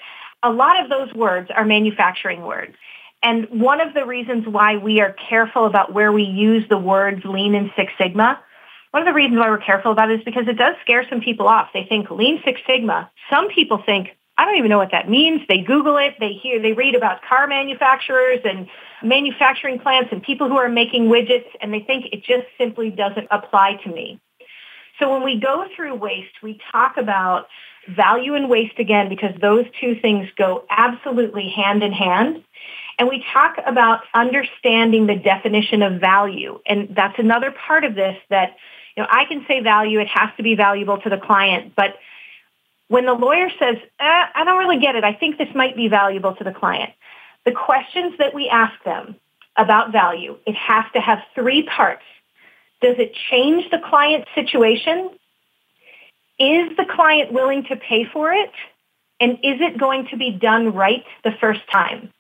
a 0.43 0.51
lot 0.51 0.83
of 0.83 0.91
those 0.91 1.13
words 1.15 1.51
are 1.55 1.65
manufacturing 1.65 2.43
words. 2.43 2.75
And 3.23 3.49
one 3.51 3.81
of 3.81 3.95
the 3.95 4.05
reasons 4.05 4.47
why 4.47 4.77
we 4.77 5.01
are 5.01 5.15
careful 5.29 5.67
about 5.67 5.93
where 5.93 6.11
we 6.11 6.25
use 6.25 6.65
the 6.69 6.79
words 6.79 7.25
lean 7.25 7.55
and 7.55 7.71
Six 7.77 7.93
Sigma, 7.97 8.41
one 8.91 9.03
of 9.03 9.07
the 9.07 9.15
reasons 9.15 9.39
why 9.39 9.49
we're 9.49 9.59
careful 9.59 9.93
about 9.93 10.11
it 10.11 10.19
is 10.19 10.25
because 10.25 10.49
it 10.49 10.59
does 10.59 10.75
scare 10.83 11.07
some 11.09 11.21
people 11.21 11.47
off. 11.47 11.69
They 11.73 11.85
think 11.85 12.11
lean 12.11 12.43
Six 12.45 12.61
Sigma. 12.67 13.11
Some 13.31 13.49
people 13.49 13.81
think, 13.87 14.09
I 14.37 14.45
don't 14.45 14.59
even 14.59 14.71
know 14.71 14.79
what 14.79 14.91
that 14.91 15.09
means. 15.09 15.43
They 15.49 15.59
Google 15.59 15.97
it. 15.99 16.17
They 16.19 16.33
hear, 16.33 16.61
they 16.61 16.73
read 16.73 16.97
about 16.97 17.23
car 17.23 17.47
manufacturers 17.47 18.41
and 18.45 18.67
manufacturing 19.05 19.79
plants 19.79 20.11
and 20.13 20.23
people 20.23 20.49
who 20.49 20.57
are 20.57 20.69
making 20.69 21.05
widgets 21.05 21.47
and 21.61 21.73
they 21.73 21.81
think 21.81 22.07
it 22.13 22.23
just 22.25 22.47
simply 22.59 22.91
doesn't 22.91 23.29
apply 23.31 23.75
to 23.85 23.91
me. 23.91 24.21
So 24.99 25.13
when 25.13 25.23
we 25.23 25.39
go 25.39 25.67
through 25.75 25.95
waste, 25.95 26.43
we 26.43 26.61
talk 26.71 26.97
about 26.97 27.49
value 27.89 28.35
and 28.35 28.49
waste 28.49 28.79
again 28.79 29.09
because 29.09 29.35
those 29.41 29.67
two 29.81 29.97
things 30.01 30.29
go 30.37 30.65
absolutely 30.71 31.49
hand 31.49 31.83
in 31.83 31.93
hand. 31.93 32.45
And 32.99 33.09
we 33.09 33.25
talk 33.33 33.57
about 33.67 34.01
understanding 34.15 35.07
the 35.07 35.17
definition 35.17 35.83
of 35.83 36.01
value. 36.01 36.61
And 36.67 36.95
that's 36.95 37.19
another 37.19 37.51
part 37.51 37.85
of 37.85 37.95
this 37.95 38.17
that, 38.31 38.57
you 38.97 39.03
know, 39.03 39.09
I 39.11 39.25
can 39.25 39.45
say 39.49 39.61
value, 39.61 39.99
it 39.99 40.09
has 40.09 40.31
to 40.37 40.43
be 40.43 40.55
valuable 40.55 40.99
to 40.99 41.09
the 41.09 41.17
client. 41.17 41.73
But 41.75 41.97
when 42.89 43.07
the 43.07 43.15
lawyer 43.15 43.49
says, 43.59 43.77
eh, 43.99 44.27
I 44.35 44.45
don't 44.45 44.59
really 44.59 44.79
get 44.79 44.95
it, 44.95 45.03
I 45.03 45.15
think 45.15 45.39
this 45.39 45.49
might 45.55 45.75
be 45.75 45.89
valuable 45.89 46.37
to 46.37 46.45
the 46.45 46.53
client 46.53 46.93
the 47.45 47.53
questions 47.53 48.15
that 48.19 48.35
we 48.35 48.49
ask 48.49 48.83
them 48.85 49.17
about 49.57 49.93
value, 49.93 50.37
it 50.47 50.55
has 50.55 50.85
to 50.95 51.01
have 51.01 51.19
three 51.35 51.63
parts. 51.65 52.05
Does 52.81 52.97
it 52.99 53.13
change 53.31 53.71
the 53.71 53.79
client's 53.79 54.29
situation? 54.35 55.11
Is 56.39 56.77
the 56.77 56.87
client 56.89 57.33
willing 57.33 57.65
to 57.65 57.77
pay 57.77 58.05
for 58.05 58.33
it? 58.33 58.51
And 59.21 59.33
is 59.43 59.61
it 59.61 59.79
going 59.79 60.09
to 60.09 60.17
be 60.17 60.33
done 60.33 60.75
right 60.75 61.05
the 61.23 61.33
first 61.41 61.61
time? 61.71 62.13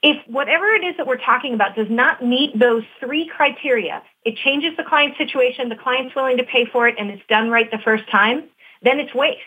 If 0.00 0.16
whatever 0.28 0.66
it 0.66 0.84
is 0.84 0.96
that 0.98 1.08
we're 1.08 1.16
talking 1.16 1.54
about 1.54 1.74
does 1.74 1.90
not 1.90 2.24
meet 2.24 2.56
those 2.56 2.84
three 3.00 3.26
criteria, 3.26 4.02
it 4.24 4.36
changes 4.36 4.76
the 4.76 4.84
client's 4.84 5.18
situation, 5.18 5.68
the 5.68 5.74
client's 5.74 6.14
willing 6.14 6.36
to 6.36 6.44
pay 6.44 6.66
for 6.66 6.86
it, 6.86 6.94
and 6.98 7.10
it's 7.10 7.26
done 7.28 7.50
right 7.50 7.68
the 7.68 7.78
first 7.78 8.08
time, 8.10 8.44
then 8.82 9.00
it's 9.00 9.12
waste 9.12 9.40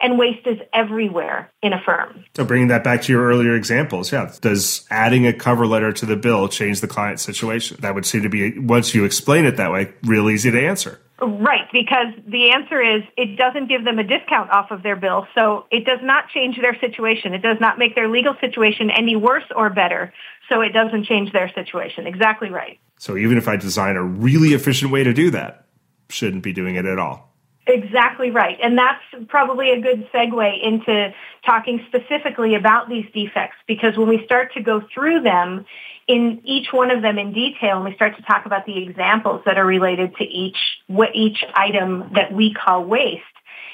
and 0.00 0.18
waste 0.18 0.46
is 0.46 0.58
everywhere 0.72 1.50
in 1.62 1.72
a 1.72 1.80
firm. 1.80 2.24
So 2.34 2.44
bringing 2.44 2.68
that 2.68 2.82
back 2.82 3.02
to 3.02 3.12
your 3.12 3.24
earlier 3.24 3.54
examples, 3.54 4.12
yeah, 4.12 4.32
does 4.40 4.86
adding 4.90 5.26
a 5.26 5.32
cover 5.32 5.66
letter 5.66 5.92
to 5.92 6.06
the 6.06 6.16
bill 6.16 6.48
change 6.48 6.80
the 6.80 6.88
client 6.88 7.20
situation? 7.20 7.76
That 7.80 7.94
would 7.94 8.06
seem 8.06 8.22
to 8.22 8.28
be 8.28 8.58
once 8.58 8.94
you 8.94 9.04
explain 9.04 9.44
it 9.44 9.56
that 9.56 9.70
way, 9.70 9.92
real 10.04 10.30
easy 10.30 10.50
to 10.50 10.60
answer. 10.60 11.00
Right, 11.22 11.68
because 11.70 12.14
the 12.26 12.50
answer 12.52 12.80
is 12.80 13.02
it 13.18 13.36
doesn't 13.36 13.68
give 13.68 13.84
them 13.84 13.98
a 13.98 14.04
discount 14.04 14.50
off 14.50 14.70
of 14.70 14.82
their 14.82 14.96
bill. 14.96 15.26
So 15.34 15.66
it 15.70 15.84
does 15.84 15.98
not 16.02 16.30
change 16.30 16.58
their 16.58 16.78
situation. 16.80 17.34
It 17.34 17.42
does 17.42 17.58
not 17.60 17.78
make 17.78 17.94
their 17.94 18.08
legal 18.08 18.34
situation 18.40 18.90
any 18.90 19.16
worse 19.16 19.44
or 19.54 19.68
better. 19.68 20.14
So 20.48 20.62
it 20.62 20.70
doesn't 20.70 21.04
change 21.04 21.30
their 21.32 21.52
situation. 21.52 22.06
Exactly 22.06 22.48
right. 22.48 22.78
So 22.98 23.18
even 23.18 23.36
if 23.36 23.48
I 23.48 23.56
design 23.56 23.96
a 23.96 24.02
really 24.02 24.54
efficient 24.54 24.92
way 24.92 25.04
to 25.04 25.12
do 25.12 25.30
that, 25.30 25.66
shouldn't 26.08 26.42
be 26.42 26.54
doing 26.54 26.76
it 26.76 26.86
at 26.86 26.98
all. 26.98 27.29
Exactly 27.70 28.30
right. 28.30 28.58
And 28.60 28.76
that's 28.76 29.02
probably 29.28 29.70
a 29.70 29.80
good 29.80 30.08
segue 30.12 30.62
into 30.62 31.14
talking 31.46 31.84
specifically 31.86 32.56
about 32.56 32.88
these 32.88 33.06
defects 33.14 33.56
because 33.68 33.96
when 33.96 34.08
we 34.08 34.24
start 34.24 34.54
to 34.54 34.62
go 34.62 34.82
through 34.92 35.20
them 35.20 35.64
in 36.08 36.40
each 36.44 36.72
one 36.72 36.90
of 36.90 37.00
them 37.02 37.16
in 37.18 37.32
detail 37.32 37.76
and 37.76 37.84
we 37.84 37.94
start 37.94 38.16
to 38.16 38.22
talk 38.22 38.44
about 38.44 38.66
the 38.66 38.82
examples 38.82 39.42
that 39.46 39.56
are 39.56 39.64
related 39.64 40.16
to 40.16 40.24
each, 40.24 40.56
what 40.88 41.10
each 41.14 41.44
item 41.54 42.10
that 42.14 42.32
we 42.32 42.52
call 42.52 42.84
waste, 42.84 43.22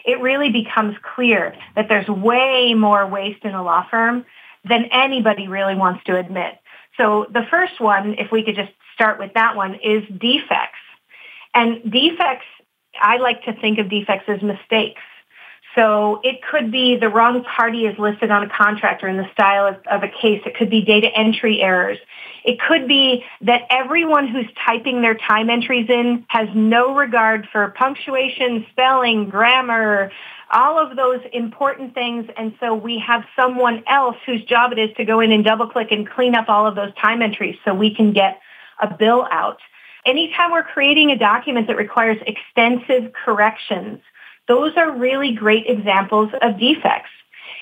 it 0.05 0.21
really 0.21 0.51
becomes 0.51 0.95
clear 1.15 1.57
that 1.75 1.89
there's 1.89 2.07
way 2.07 2.75
more 2.75 3.07
waste 3.07 3.45
in 3.45 3.55
a 3.55 3.63
law 3.63 3.87
firm 3.91 4.27
than 4.69 4.85
anybody 4.93 5.49
really 5.49 5.75
wants 5.75 6.05
to 6.05 6.19
admit. 6.19 6.59
So 6.99 7.27
the 7.31 7.47
first 7.51 7.81
one, 7.81 8.17
if 8.19 8.31
we 8.31 8.43
could 8.43 8.57
just 8.57 8.73
start 8.95 9.19
with 9.19 9.33
that 9.35 9.57
one, 9.57 9.75
is 9.77 10.03
defects. 10.09 10.79
And 11.55 11.91
defects 11.91 12.45
I 13.01 13.19
like 13.19 13.45
to 13.45 13.53
think 13.53 13.79
of 13.79 13.89
defects 13.89 14.29
as 14.29 14.43
mistakes. 14.43 15.01
So 15.77 16.21
it 16.25 16.41
could 16.43 16.73
be 16.73 16.97
the 16.97 17.11
wrong 17.11 17.45
party 17.45 17.85
is 17.85 17.99
listed 17.99 18.31
on 18.31 18.43
a 18.43 18.49
contract 18.49 19.05
or 19.05 19.09
in 19.09 19.19
the 19.19 19.31
style 19.33 19.67
of, 19.67 19.77
of, 19.87 20.03
a 20.03 20.09
case. 20.09 20.41
It 20.47 20.57
could 20.57 20.71
be 20.71 20.81
data 20.81 21.09
entry 21.15 21.61
errors. 21.61 21.99
It 22.45 22.59
could 22.59 22.89
be 22.89 23.25
that 23.43 23.63
everyone 23.69 24.27
who's 24.27 24.47
typing 24.65 25.03
their 25.03 25.17
time 25.17 25.51
entries 25.51 25.91
in 25.91 26.25
has 26.29 26.49
no 26.55 26.95
regard 26.95 27.47
for 27.53 27.75
punctuation, 27.77 28.65
spelling, 28.71 29.29
grammar, 29.29 30.11
all 30.51 30.79
of 30.79 30.97
those 30.97 31.21
important 31.35 31.93
things. 31.93 32.27
And 32.39 32.55
so 32.59 32.75
we 32.75 32.99
have 33.07 33.25
someone 33.37 33.85
else 33.87 34.17
whose 34.25 34.43
job 34.45 34.73
it 34.73 34.79
is 34.79 34.97
to 34.97 35.05
go 35.05 35.21
in 35.21 35.31
and 35.31 35.45
double 35.45 35.69
click 35.69 35.89
and 35.91 36.09
clean 36.09 36.35
up 36.35 36.49
all 36.49 36.67
of 36.67 36.75
those 36.75 36.95
time 36.95 37.21
entries 37.21 37.57
so 37.67 37.75
we 37.75 37.95
can 37.95 38.13
get 38.15 38.41
a 38.81 38.95
bill 38.97 39.27
out 39.31 39.59
anytime 40.07 40.53
we're 40.53 40.63
creating 40.63 41.11
a 41.11 41.19
document 41.19 41.67
that 41.67 41.77
requires 41.77 42.17
extensive 42.27 43.13
corrections, 43.13 44.01
those 44.49 44.73
are 44.77 44.97
really 44.97 45.33
great 45.33 45.67
examples 45.67 46.31
of 46.41 46.59
defects. 46.59 47.11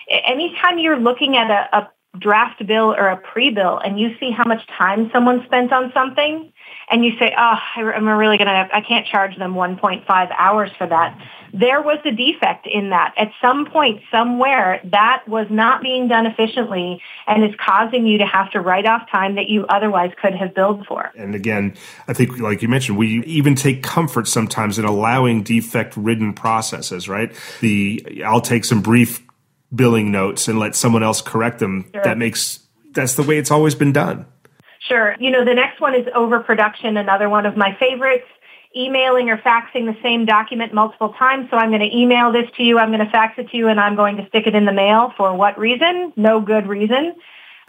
Anytime 0.09 0.79
you're 0.79 0.99
looking 0.99 1.37
at 1.37 1.51
a, 1.51 1.79
a 1.79 1.91
draft 2.19 2.65
bill 2.67 2.95
or 2.95 3.09
a 3.09 3.17
pre-bill 3.17 3.79
and 3.79 3.99
you 3.99 4.17
see 4.19 4.31
how 4.31 4.45
much 4.45 4.67
time 4.67 5.11
someone 5.13 5.45
spent 5.45 5.73
on 5.73 5.93
something 5.93 6.53
and 6.91 7.05
you 7.05 7.13
say, 7.19 7.35
oh, 7.37 7.59
I'm 7.77 8.07
really 8.07 8.37
going 8.37 8.47
to, 8.47 8.69
I 8.73 8.81
can't 8.81 9.07
charge 9.07 9.37
them 9.37 9.55
1.5 9.55 10.07
hours 10.37 10.71
for 10.77 10.87
that. 10.87 11.19
There 11.53 11.81
was 11.81 11.99
a 12.05 12.11
defect 12.11 12.67
in 12.67 12.91
that. 12.91 13.15
At 13.17 13.31
some 13.41 13.67
point, 13.67 14.03
somewhere, 14.11 14.81
that 14.85 15.23
was 15.29 15.47
not 15.51 15.83
being 15.83 16.09
done 16.09 16.27
efficiently 16.27 17.01
and 17.27 17.45
is 17.45 17.55
causing 17.65 18.07
you 18.07 18.19
to 18.19 18.27
have 18.27 18.51
to 18.51 18.61
write 18.61 18.87
off 18.87 19.09
time 19.11 19.37
that 19.37 19.49
you 19.49 19.65
otherwise 19.67 20.11
could 20.21 20.35
have 20.35 20.55
billed 20.55 20.85
for. 20.87 21.13
And 21.17 21.35
again, 21.35 21.77
I 22.09 22.13
think, 22.13 22.39
like 22.39 22.61
you 22.61 22.69
mentioned, 22.69 22.99
we 22.99 23.23
even 23.25 23.55
take 23.55 23.83
comfort 23.83 24.27
sometimes 24.27 24.79
in 24.79 24.85
allowing 24.85 25.43
defect 25.43 25.97
ridden 25.97 26.33
processes, 26.33 27.09
right? 27.09 27.33
The, 27.61 28.25
I'll 28.27 28.41
take 28.41 28.65
some 28.65 28.83
brief 28.83 29.23
billing 29.75 30.11
notes 30.11 30.49
and 30.49 30.59
let 30.59 30.75
someone 30.75 31.03
else 31.03 31.21
correct 31.21 31.59
them. 31.59 31.91
Sure. 31.93 32.03
That 32.03 32.19
makes, 32.19 32.61
that's 32.93 33.15
the 33.15 33.23
way 33.23 33.39
it's 33.39 33.51
always 33.51 33.75
been 33.75 33.93
done. 33.93 34.27
Sure. 34.89 35.17
You 35.19 35.31
know, 35.31 35.45
the 35.45 35.55
next 35.55 35.81
one 35.81 35.95
is 35.95 36.07
overproduction, 36.15 36.97
another 36.97 37.29
one 37.29 37.47
of 37.47 37.57
my 37.57 37.77
favorites. 37.79 38.27
Emailing 38.77 39.31
or 39.31 39.39
faxing 39.39 39.87
the 39.87 39.97
same 40.03 40.25
document 40.25 40.75
multiple 40.75 41.15
times. 41.17 41.49
So 41.49 41.57
I'm 41.57 41.71
going 41.71 41.89
to 41.89 41.97
email 41.97 42.33
this 42.33 42.51
to 42.57 42.65
you, 42.65 42.77
I'm 42.77 42.89
going 42.91 43.05
to 43.05 43.11
fax 43.11 43.39
it 43.39 43.49
to 43.51 43.57
you, 43.57 43.69
and 43.69 43.79
I'm 43.79 43.95
going 43.95 44.17
to 44.17 44.27
stick 44.27 44.49
it 44.49 44.55
in 44.57 44.65
the 44.65 44.73
mail. 44.73 45.13
For 45.17 45.33
what 45.33 45.57
reason? 45.57 46.13
No 46.17 46.41
good 46.41 46.67
reason. 46.67 47.15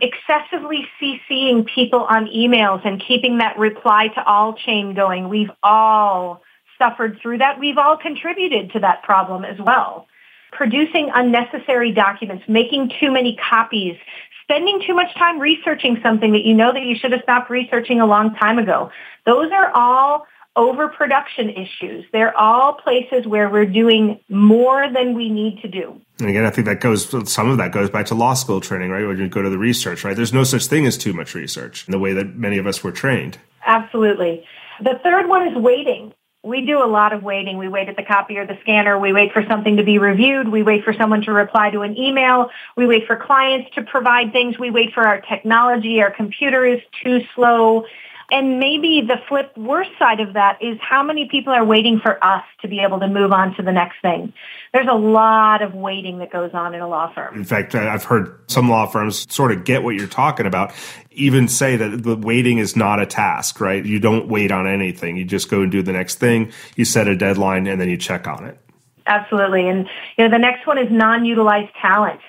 Excessively 0.01 0.87
CCing 0.99 1.67
people 1.67 2.01
on 2.01 2.25
emails 2.25 2.83
and 2.85 2.99
keeping 2.99 3.37
that 3.37 3.59
reply 3.59 4.07
to 4.15 4.25
all 4.25 4.55
chain 4.55 4.95
going. 4.95 5.29
We've 5.29 5.51
all 5.61 6.41
suffered 6.79 7.19
through 7.21 7.37
that. 7.37 7.59
We've 7.59 7.77
all 7.77 7.97
contributed 7.97 8.71
to 8.71 8.79
that 8.79 9.03
problem 9.03 9.45
as 9.45 9.59
well 9.59 10.07
producing 10.55 11.11
unnecessary 11.13 11.91
documents, 11.91 12.45
making 12.47 12.91
too 12.99 13.11
many 13.11 13.37
copies, 13.49 13.97
spending 14.43 14.81
too 14.87 14.95
much 14.95 15.13
time 15.15 15.39
researching 15.39 15.99
something 16.01 16.31
that 16.31 16.45
you 16.45 16.53
know 16.53 16.71
that 16.73 16.83
you 16.83 16.95
should 16.95 17.11
have 17.11 17.21
stopped 17.21 17.49
researching 17.49 17.99
a 17.99 18.05
long 18.05 18.33
time 18.35 18.57
ago. 18.57 18.89
Those 19.25 19.51
are 19.51 19.71
all 19.75 20.25
overproduction 20.55 21.49
issues. 21.49 22.05
They're 22.13 22.35
all 22.37 22.73
places 22.75 23.27
where 23.27 23.49
we're 23.49 23.65
doing 23.65 24.21
more 24.29 24.89
than 24.91 25.13
we 25.13 25.29
need 25.29 25.61
to 25.61 25.67
do. 25.67 25.99
And 26.19 26.29
again, 26.29 26.45
I 26.45 26.49
think 26.49 26.65
that 26.67 26.79
goes, 26.79 27.09
some 27.29 27.49
of 27.49 27.57
that 27.57 27.73
goes 27.73 27.89
back 27.89 28.05
to 28.07 28.15
law 28.15 28.33
school 28.35 28.61
training, 28.61 28.89
right? 28.89 29.05
When 29.05 29.17
you 29.17 29.27
go 29.27 29.41
to 29.41 29.49
the 29.49 29.57
research, 29.57 30.05
right? 30.05 30.15
There's 30.15 30.33
no 30.33 30.45
such 30.45 30.67
thing 30.67 30.85
as 30.85 30.97
too 30.97 31.11
much 31.11 31.35
research 31.35 31.85
in 31.87 31.91
the 31.91 31.99
way 31.99 32.13
that 32.13 32.35
many 32.37 32.57
of 32.57 32.65
us 32.67 32.83
were 32.83 32.93
trained. 32.93 33.37
Absolutely. 33.65 34.45
The 34.81 34.99
third 35.03 35.27
one 35.27 35.47
is 35.47 35.55
waiting 35.57 36.13
we 36.45 36.61
do 36.61 36.83
a 36.83 36.85
lot 36.85 37.11
of 37.11 37.23
waiting. 37.23 37.57
We 37.57 37.67
wait 37.67 37.89
at 37.89 37.95
the 37.95 38.03
copier, 38.03 38.45
the 38.45 38.57
scanner. 38.61 38.99
We 38.99 39.11
wait 39.11 39.33
for 39.33 39.43
something 39.47 39.77
to 39.77 39.83
be 39.83 39.97
reviewed. 39.97 40.47
We 40.47 40.61
wait 40.61 40.83
for 40.83 40.93
someone 40.93 41.21
to 41.23 41.31
reply 41.31 41.71
to 41.71 41.81
an 41.81 41.97
email. 41.97 42.51
We 42.77 42.85
wait 42.85 43.07
for 43.07 43.15
clients 43.15 43.73
to 43.75 43.81
provide 43.81 44.31
things. 44.31 44.59
We 44.59 44.69
wait 44.69 44.93
for 44.93 45.01
our 45.07 45.21
technology. 45.21 46.01
Our 46.01 46.11
computer 46.11 46.63
is 46.63 46.81
too 47.03 47.21
slow. 47.33 47.85
And 48.31 48.59
maybe 48.59 49.01
the 49.07 49.17
flip 49.29 49.55
worst 49.55 49.91
side 49.99 50.19
of 50.19 50.33
that 50.33 50.61
is 50.61 50.79
how 50.81 51.03
many 51.03 51.27
people 51.29 51.53
are 51.53 51.63
waiting 51.63 51.99
for 51.99 52.23
us 52.23 52.43
to 52.61 52.67
be 52.67 52.79
able 52.79 52.99
to 52.99 53.07
move 53.07 53.31
on 53.31 53.55
to 53.55 53.61
the 53.61 53.71
next 53.71 54.01
thing. 54.01 54.33
There's 54.73 54.87
a 54.89 54.95
lot 54.95 55.61
of 55.61 55.75
waiting 55.75 56.17
that 56.19 56.31
goes 56.31 56.51
on 56.53 56.73
in 56.73 56.81
a 56.81 56.87
law 56.87 57.13
firm. 57.13 57.35
In 57.35 57.43
fact, 57.43 57.75
I've 57.75 58.03
heard 58.03 58.39
some 58.47 58.67
law 58.67 58.87
firms 58.87 59.31
sort 59.31 59.51
of 59.51 59.63
get 59.63 59.83
what 59.83 59.95
you're 59.95 60.07
talking 60.07 60.47
about, 60.47 60.73
even 61.11 61.47
say 61.47 61.75
that 61.75 62.03
the 62.03 62.15
waiting 62.15 62.57
is 62.57 62.75
not 62.75 62.99
a 62.99 63.05
task, 63.05 63.61
right? 63.61 63.85
You 63.85 63.99
don't 63.99 64.27
wait 64.27 64.51
on 64.51 64.65
anything. 64.65 65.17
You 65.17 65.23
just 65.23 65.49
go 65.49 65.61
and 65.61 65.71
do 65.71 65.83
the 65.83 65.93
next 65.93 66.15
thing. 66.15 66.51
You 66.75 66.83
set 66.83 67.07
a 67.07 67.15
deadline 67.15 67.67
and 67.67 67.79
then 67.79 67.89
you 67.89 67.97
check 67.97 68.27
on 68.27 68.45
it. 68.45 68.57
Absolutely. 69.05 69.69
And 69.69 69.87
you 70.17 70.23
know, 70.23 70.31
the 70.31 70.39
next 70.39 70.65
one 70.65 70.79
is 70.79 70.91
non-utilized 70.91 71.71
talent. 71.79 72.19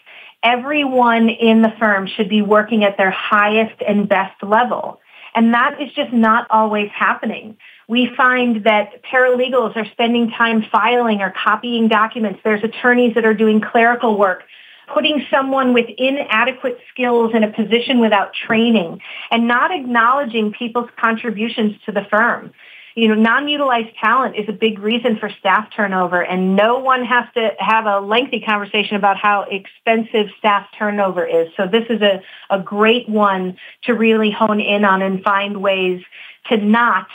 Everyone 0.42 1.30
in 1.30 1.62
the 1.62 1.72
firm 1.78 2.06
should 2.06 2.28
be 2.28 2.42
working 2.42 2.84
at 2.84 2.98
their 2.98 3.10
highest 3.10 3.80
and 3.80 4.06
best 4.06 4.42
level. 4.42 5.00
And 5.36 5.52
that 5.52 5.80
is 5.80 5.92
just 5.92 6.14
not 6.14 6.46
always 6.50 6.90
happening. 6.92 7.58
We 7.88 8.10
find 8.16 8.64
that 8.64 9.04
paralegals 9.04 9.76
are 9.76 9.84
spending 9.92 10.30
time 10.30 10.64
filing 10.72 11.20
or 11.20 11.30
copying 11.30 11.88
documents. 11.88 12.40
There's 12.42 12.64
attorneys 12.64 13.14
that 13.14 13.26
are 13.26 13.34
doing 13.34 13.60
clerical 13.60 14.18
work, 14.18 14.44
putting 14.92 15.26
someone 15.30 15.74
with 15.74 15.86
inadequate 15.98 16.78
skills 16.90 17.32
in 17.34 17.44
a 17.44 17.52
position 17.52 18.00
without 18.00 18.32
training 18.32 19.02
and 19.30 19.46
not 19.46 19.70
acknowledging 19.72 20.52
people's 20.52 20.88
contributions 20.98 21.76
to 21.84 21.92
the 21.92 22.06
firm 22.10 22.52
you 22.96 23.08
know, 23.08 23.14
non-utilized 23.14 23.94
talent 24.02 24.36
is 24.36 24.48
a 24.48 24.52
big 24.52 24.78
reason 24.78 25.18
for 25.18 25.28
staff 25.38 25.68
turnover, 25.76 26.24
and 26.24 26.56
no 26.56 26.78
one 26.78 27.04
has 27.04 27.26
to 27.34 27.50
have 27.58 27.84
a 27.84 28.00
lengthy 28.00 28.40
conversation 28.40 28.96
about 28.96 29.18
how 29.18 29.42
expensive 29.50 30.28
staff 30.38 30.66
turnover 30.78 31.24
is. 31.26 31.48
So 31.58 31.66
this 31.66 31.84
is 31.90 32.00
a, 32.00 32.22
a 32.48 32.58
great 32.58 33.06
one 33.06 33.58
to 33.82 33.92
really 33.92 34.30
hone 34.30 34.60
in 34.60 34.86
on 34.86 35.02
and 35.02 35.22
find 35.22 35.60
ways 35.62 36.02
to 36.48 36.56
not 36.56 37.06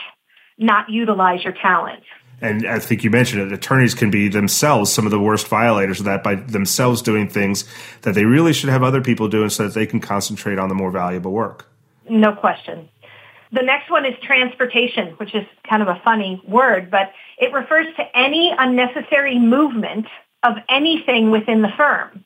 not 0.59 0.87
utilize 0.91 1.43
your 1.43 1.53
talent. 1.53 2.03
And 2.41 2.67
I 2.67 2.77
think 2.77 3.03
you 3.03 3.09
mentioned 3.09 3.41
it, 3.41 3.51
attorneys 3.51 3.95
can 3.95 4.11
be 4.11 4.27
themselves 4.27 4.91
some 4.91 5.05
of 5.05 5.11
the 5.11 5.19
worst 5.19 5.47
violators 5.47 5.99
of 5.99 6.05
that 6.05 6.23
by 6.23 6.35
themselves 6.35 7.01
doing 7.01 7.27
things 7.27 7.65
that 8.03 8.13
they 8.13 8.25
really 8.25 8.53
should 8.53 8.69
have 8.69 8.83
other 8.83 9.01
people 9.01 9.27
doing 9.27 9.49
so 9.49 9.63
that 9.63 9.73
they 9.73 9.87
can 9.87 9.99
concentrate 9.99 10.59
on 10.59 10.69
the 10.69 10.75
more 10.75 10.91
valuable 10.91 11.31
work. 11.31 11.67
No 12.07 12.33
question. 12.33 12.89
The 13.53 13.61
next 13.61 13.89
one 13.89 14.05
is 14.05 14.13
transportation, 14.23 15.09
which 15.17 15.35
is 15.35 15.45
kind 15.69 15.81
of 15.81 15.89
a 15.89 16.01
funny 16.05 16.41
word, 16.47 16.89
but 16.89 17.11
it 17.37 17.51
refers 17.51 17.87
to 17.97 18.17
any 18.17 18.53
unnecessary 18.57 19.37
movement 19.37 20.07
of 20.43 20.55
anything 20.69 21.31
within 21.31 21.61
the 21.61 21.71
firm. 21.75 22.23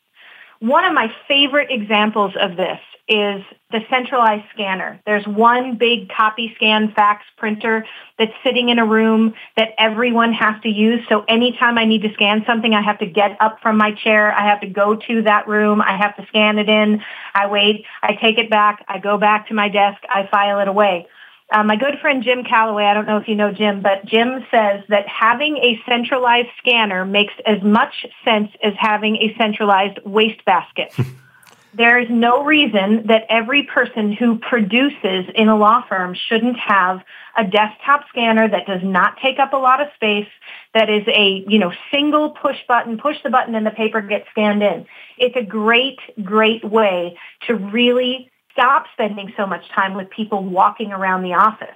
One 0.59 0.85
of 0.85 0.93
my 0.93 1.11
favorite 1.27 1.69
examples 1.71 2.33
of 2.39 2.55
this 2.55 2.79
is 3.07 3.43
the 3.71 3.81
centralized 3.89 4.45
scanner. 4.53 4.99
There's 5.05 5.25
one 5.27 5.77
big 5.77 6.09
copy 6.09 6.53
scan 6.55 6.91
fax 6.95 7.23
printer 7.37 7.85
that's 8.17 8.31
sitting 8.43 8.69
in 8.69 8.79
a 8.79 8.85
room 8.85 9.33
that 9.57 9.69
everyone 9.77 10.33
has 10.33 10.59
to 10.63 10.69
use. 10.69 11.01
So 11.09 11.23
anytime 11.27 11.77
I 11.77 11.85
need 11.85 12.01
to 12.03 12.13
scan 12.13 12.43
something, 12.47 12.73
I 12.73 12.81
have 12.81 12.99
to 12.99 13.05
get 13.05 13.37
up 13.39 13.59
from 13.61 13.77
my 13.77 13.91
chair. 13.91 14.31
I 14.31 14.47
have 14.47 14.61
to 14.61 14.67
go 14.67 14.95
to 14.95 15.21
that 15.23 15.47
room. 15.47 15.81
I 15.81 15.97
have 15.97 16.15
to 16.15 16.25
scan 16.27 16.57
it 16.57 16.69
in. 16.69 17.01
I 17.35 17.47
wait. 17.47 17.85
I 18.01 18.13
take 18.13 18.39
it 18.39 18.49
back. 18.49 18.83
I 18.87 18.97
go 18.97 19.17
back 19.17 19.49
to 19.49 19.53
my 19.53 19.69
desk. 19.69 20.01
I 20.09 20.27
file 20.31 20.59
it 20.59 20.67
away. 20.67 21.07
Uh, 21.51 21.63
my 21.63 21.75
good 21.75 21.99
friend 22.01 22.23
Jim 22.23 22.43
Calloway, 22.43 22.85
I 22.85 22.93
don't 22.93 23.05
know 23.05 23.17
if 23.17 23.27
you 23.27 23.35
know 23.35 23.51
Jim, 23.51 23.81
but 23.81 24.05
Jim 24.05 24.45
says 24.49 24.83
that 24.89 25.07
having 25.07 25.57
a 25.57 25.79
centralized 25.87 26.49
scanner 26.57 27.05
makes 27.05 27.33
as 27.45 27.61
much 27.61 28.05
sense 28.23 28.49
as 28.63 28.73
having 28.79 29.17
a 29.17 29.35
centralized 29.37 29.99
wastebasket. 30.03 30.93
there 31.75 31.99
is 31.99 32.07
no 32.09 32.43
reason 32.43 33.05
that 33.07 33.25
every 33.29 33.63
person 33.63 34.11
who 34.11 34.39
produces 34.39 35.25
in 35.35 35.47
a 35.47 35.55
law 35.55 35.83
firm 35.87 36.15
shouldn't 36.15 36.57
have 36.57 37.03
a 37.37 37.43
desktop 37.43 38.07
scanner 38.09 38.47
that 38.47 38.65
does 38.65 38.81
not 38.83 39.17
take 39.21 39.37
up 39.37 39.53
a 39.53 39.57
lot 39.57 39.81
of 39.81 39.87
space, 39.93 40.27
that 40.73 40.89
is 40.89 41.03
a, 41.07 41.45
you 41.47 41.59
know, 41.59 41.71
single 41.91 42.31
push 42.31 42.57
button, 42.67 42.97
push 42.97 43.17
the 43.23 43.29
button 43.29 43.53
and 43.53 43.67
the 43.67 43.71
paper 43.71 44.01
gets 44.01 44.27
scanned 44.31 44.63
in. 44.63 44.85
It's 45.19 45.35
a 45.35 45.43
great, 45.43 45.99
great 46.23 46.63
way 46.63 47.17
to 47.47 47.55
really 47.55 48.31
stop 48.55 48.85
spending 48.93 49.33
so 49.35 49.45
much 49.45 49.67
time 49.69 49.95
with 49.95 50.09
people 50.09 50.41
walking 50.41 50.93
around 50.93 51.23
the 51.23 51.33
office. 51.33 51.75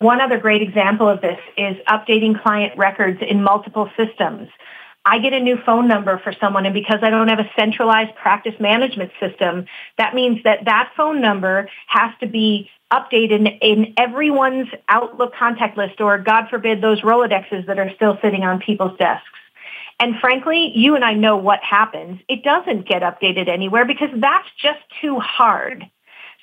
One 0.00 0.20
other 0.20 0.38
great 0.38 0.62
example 0.62 1.08
of 1.08 1.20
this 1.20 1.38
is 1.56 1.76
updating 1.88 2.40
client 2.42 2.76
records 2.76 3.20
in 3.22 3.42
multiple 3.42 3.88
systems. 3.96 4.48
I 5.04 5.20
get 5.20 5.32
a 5.32 5.40
new 5.40 5.56
phone 5.64 5.86
number 5.88 6.18
for 6.18 6.32
someone 6.40 6.66
and 6.66 6.74
because 6.74 6.98
I 7.02 7.10
don't 7.10 7.28
have 7.28 7.38
a 7.38 7.50
centralized 7.56 8.14
practice 8.16 8.54
management 8.60 9.12
system, 9.20 9.66
that 9.96 10.14
means 10.14 10.42
that 10.42 10.64
that 10.66 10.92
phone 10.96 11.20
number 11.20 11.70
has 11.86 12.10
to 12.20 12.26
be 12.26 12.68
updated 12.92 13.58
in 13.62 13.94
everyone's 13.96 14.68
Outlook 14.88 15.34
contact 15.34 15.76
list 15.76 16.00
or 16.00 16.18
God 16.18 16.48
forbid 16.50 16.82
those 16.82 17.00
Rolodexes 17.02 17.66
that 17.66 17.78
are 17.78 17.92
still 17.94 18.18
sitting 18.22 18.42
on 18.42 18.60
people's 18.60 18.98
desks. 18.98 19.26
And 20.00 20.16
frankly, 20.20 20.72
you 20.74 20.94
and 20.94 21.04
I 21.04 21.14
know 21.14 21.36
what 21.36 21.60
happens. 21.62 22.20
It 22.28 22.44
doesn't 22.44 22.88
get 22.88 23.02
updated 23.02 23.48
anywhere 23.48 23.84
because 23.84 24.10
that's 24.14 24.48
just 24.60 24.80
too 25.00 25.18
hard. 25.18 25.88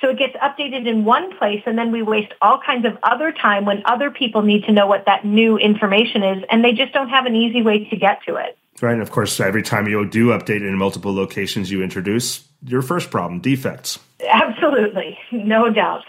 So 0.06 0.12
it 0.12 0.20
gets 0.20 0.36
updated 0.36 0.88
in 0.88 1.04
one 1.04 1.36
place 1.36 1.64
and 1.66 1.80
then 1.80 1.92
we 1.92 2.04
waste 2.04 2.32
all 2.40 2.60
kinds 2.64 2.86
of 2.86 2.96
other 3.02 3.32
time 3.32 3.66
when 3.66 3.82
other 3.86 4.12
people 4.12 4.44
need 4.44 4.64
to 4.66 4.72
know 4.72 4.86
what 4.86 5.08
that 5.08 5.26
new 5.26 5.58
information 5.58 6.22
is 6.22 6.44
and 6.52 6.64
they 6.64 6.74
just 6.74 6.94
don't 6.94 7.10
have 7.10 7.26
an 7.26 7.36
easy 7.36 7.64
way 7.64 7.86
to 7.86 7.96
get 7.96 8.20
to 8.28 8.36
it. 8.36 8.56
Right. 8.82 8.94
And 8.94 9.02
of 9.02 9.10
course, 9.10 9.40
every 9.40 9.64
time 9.64 9.88
you 9.88 10.08
do 10.08 10.28
update 10.28 10.62
in 10.62 10.78
multiple 10.78 11.12
locations, 11.12 11.72
you 11.72 11.82
introduce 11.82 12.48
your 12.64 12.84
first 12.84 13.10
problem, 13.10 13.40
defects. 13.40 13.98
Absolutely. 14.30 15.18
No 15.32 15.72
doubt. 15.72 16.04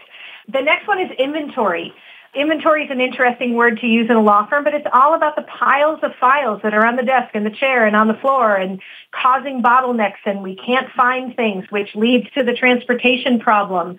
The 0.46 0.61
next 0.61 0.87
one 0.87 1.00
is 1.00 1.11
inventory. 1.18 1.94
Inventory 2.37 2.85
is 2.85 2.90
an 2.90 3.01
interesting 3.01 3.55
word 3.55 3.81
to 3.81 3.87
use 3.87 4.11
in 4.11 4.16
a 4.16 4.20
law 4.20 4.46
firm, 4.46 4.62
but 4.62 4.75
it's 4.75 4.87
all 4.92 5.14
about 5.14 5.37
the 5.37 5.42
piles 5.42 6.01
of 6.03 6.12
files 6.20 6.61
that 6.62 6.75
are 6.75 6.85
on 6.85 6.96
the 6.96 7.03
desk 7.03 7.31
and 7.33 7.46
the 7.46 7.51
chair 7.51 7.87
and 7.87 7.96
on 7.96 8.09
the 8.09 8.14
floor 8.14 8.55
and 8.55 8.83
causing 9.11 9.62
bottlenecks 9.62 10.20
and 10.27 10.42
we 10.42 10.55
can't 10.55 10.92
find 10.92 11.35
things, 11.35 11.64
which 11.70 11.94
leads 11.94 12.31
to 12.33 12.44
the 12.44 12.53
transportation 12.53 13.38
problem. 13.40 13.96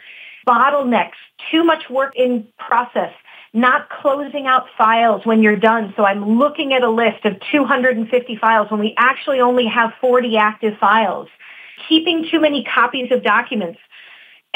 Bottlenecks, 0.47 1.17
too 1.49 1.63
much 1.63 1.89
work 1.89 2.13
in 2.15 2.47
process, 2.59 3.11
not 3.53 3.89
closing 3.89 4.45
out 4.45 4.67
files 4.77 5.25
when 5.25 5.41
you're 5.41 5.55
done. 5.55 5.91
So 5.97 6.05
I'm 6.05 6.37
looking 6.37 6.73
at 6.73 6.83
a 6.83 6.91
list 6.91 7.25
of 7.25 7.37
250 7.51 8.37
files 8.37 8.69
when 8.69 8.79
we 8.79 8.93
actually 8.99 9.39
only 9.39 9.65
have 9.65 9.93
40 9.99 10.37
active 10.37 10.77
files. 10.77 11.27
Keeping 11.89 12.27
too 12.29 12.39
many 12.39 12.63
copies 12.63 13.11
of 13.11 13.23
documents 13.23 13.79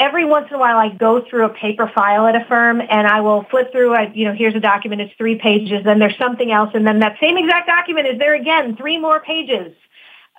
every 0.02 0.24
once 0.24 0.48
in 0.50 0.56
a 0.56 0.58
while 0.58 0.76
I 0.76 0.88
go 0.88 1.22
through 1.22 1.44
a 1.44 1.48
paper 1.48 1.90
file 1.94 2.26
at 2.26 2.34
a 2.34 2.44
firm 2.46 2.80
and 2.80 3.06
I 3.06 3.20
will 3.20 3.44
flip 3.44 3.70
through, 3.70 3.94
I, 3.94 4.10
you 4.12 4.24
know, 4.24 4.34
here's 4.34 4.56
a 4.56 4.60
document, 4.60 5.00
it's 5.00 5.14
three 5.16 5.36
pages, 5.36 5.84
then 5.84 6.00
there's 6.00 6.18
something 6.18 6.50
else, 6.50 6.70
and 6.74 6.84
then 6.84 6.98
that 6.98 7.18
same 7.20 7.38
exact 7.38 7.68
document 7.68 8.08
is 8.08 8.18
there 8.18 8.34
again, 8.34 8.76
three 8.76 8.98
more 8.98 9.20
pages. 9.20 9.72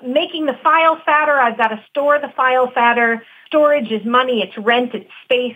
Making 0.05 0.47
the 0.47 0.59
file 0.61 0.99
fatter, 1.05 1.39
I've 1.39 1.57
got 1.57 1.69
to 1.69 1.81
store 1.89 2.19
the 2.19 2.27
file 2.35 2.71
fatter. 2.71 3.23
Storage 3.47 3.89
is 3.89 4.05
money, 4.05 4.41
it's 4.41 4.57
rent, 4.57 4.93
it's 4.93 5.09
space. 5.23 5.55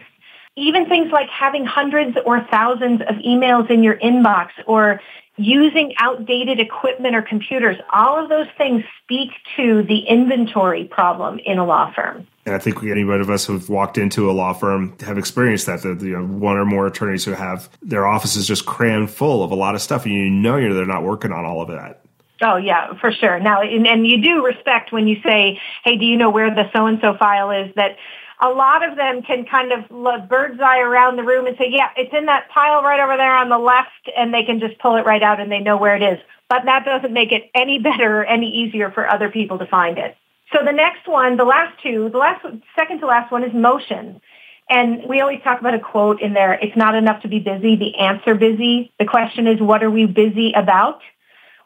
Even 0.55 0.87
things 0.87 1.11
like 1.11 1.29
having 1.29 1.65
hundreds 1.65 2.17
or 2.25 2.47
thousands 2.49 3.01
of 3.01 3.15
emails 3.17 3.69
in 3.69 3.83
your 3.83 3.97
inbox 3.97 4.51
or 4.65 5.01
using 5.35 5.93
outdated 5.99 6.61
equipment 6.61 7.13
or 7.13 7.21
computers, 7.21 7.75
all 7.91 8.23
of 8.23 8.29
those 8.29 8.47
things 8.57 8.83
speak 9.03 9.31
to 9.57 9.83
the 9.83 9.99
inventory 9.99 10.85
problem 10.85 11.39
in 11.39 11.59
a 11.59 11.65
law 11.65 11.91
firm. 11.93 12.25
And 12.47 12.55
I 12.55 12.59
think 12.59 12.81
any 12.81 13.01
of 13.01 13.29
us 13.29 13.45
who've 13.45 13.67
walked 13.67 13.97
into 13.97 14.31
a 14.31 14.31
law 14.31 14.53
firm 14.53 14.97
have 15.01 15.17
experienced 15.17 15.65
that. 15.65 15.81
That 15.81 16.01
you 16.01 16.17
know, 16.17 16.25
one 16.25 16.55
or 16.55 16.63
more 16.63 16.87
attorneys 16.87 17.25
who 17.25 17.31
have 17.31 17.69
their 17.81 18.07
offices 18.07 18.47
just 18.47 18.65
crammed 18.65 19.11
full 19.11 19.43
of 19.43 19.51
a 19.51 19.55
lot 19.55 19.75
of 19.75 19.81
stuff, 19.81 20.05
and 20.05 20.13
you 20.13 20.29
know 20.29 20.73
they're 20.73 20.85
not 20.85 21.03
working 21.03 21.33
on 21.33 21.43
all 21.43 21.61
of 21.61 21.67
that. 21.67 22.05
Oh 22.41 22.55
yeah, 22.55 22.93
for 23.01 23.11
sure. 23.11 23.37
Now, 23.37 23.61
and, 23.61 23.85
and 23.85 24.07
you 24.07 24.21
do 24.21 24.45
respect 24.45 24.93
when 24.93 25.09
you 25.09 25.17
say, 25.25 25.59
"Hey, 25.83 25.97
do 25.97 26.05
you 26.05 26.15
know 26.15 26.29
where 26.29 26.49
the 26.49 26.71
so 26.71 26.85
and 26.85 26.99
so 27.01 27.17
file 27.17 27.51
is?" 27.51 27.75
That 27.75 27.97
a 28.39 28.47
lot 28.47 28.81
of 28.81 28.95
them 28.95 29.23
can 29.23 29.43
kind 29.43 29.73
of 29.73 29.91
look 29.91 30.29
bird's 30.29 30.61
eye 30.61 30.79
around 30.79 31.17
the 31.17 31.23
room 31.23 31.47
and 31.47 31.57
say, 31.57 31.65
yeah, 31.69 31.89
it's 31.97 32.13
in 32.13 32.27
that 32.27 32.47
pile 32.49 32.81
right 32.83 32.99
over 32.99 33.17
there 33.17 33.35
on 33.35 33.49
the 33.49 33.57
left, 33.57 34.09
and 34.15 34.33
they 34.33 34.43
can 34.43 34.59
just 34.59 34.79
pull 34.79 34.95
it 34.95 35.05
right 35.05 35.23
out 35.23 35.39
and 35.41 35.51
they 35.51 35.59
know 35.59 35.75
where 35.75 35.95
it 35.95 36.03
is. 36.03 36.19
But 36.47 36.63
that 36.65 36.85
doesn't 36.85 37.11
make 37.11 37.31
it 37.31 37.49
any 37.53 37.79
better 37.79 38.21
or 38.21 38.25
any 38.25 38.47
easier 38.47 38.91
for 38.91 39.09
other 39.09 39.29
people 39.29 39.57
to 39.57 39.65
find 39.65 39.97
it. 39.97 40.15
So 40.53 40.63
the 40.63 40.71
next 40.71 41.07
one, 41.07 41.37
the 41.37 41.43
last 41.43 41.81
two, 41.83 42.09
the 42.09 42.17
last, 42.17 42.45
second 42.75 42.99
to 42.99 43.07
last 43.07 43.31
one 43.31 43.43
is 43.43 43.53
motion. 43.53 44.21
And 44.69 45.03
we 45.07 45.21
always 45.21 45.41
talk 45.43 45.59
about 45.59 45.73
a 45.73 45.79
quote 45.79 46.21
in 46.21 46.33
there, 46.33 46.53
it's 46.53 46.75
not 46.75 46.95
enough 46.95 47.21
to 47.21 47.27
be 47.27 47.39
busy, 47.39 47.75
the 47.75 47.97
answer 47.97 48.35
busy. 48.35 48.91
The 48.99 49.05
question 49.05 49.47
is, 49.47 49.61
what 49.61 49.83
are 49.83 49.91
we 49.91 50.05
busy 50.05 50.51
about? 50.53 51.01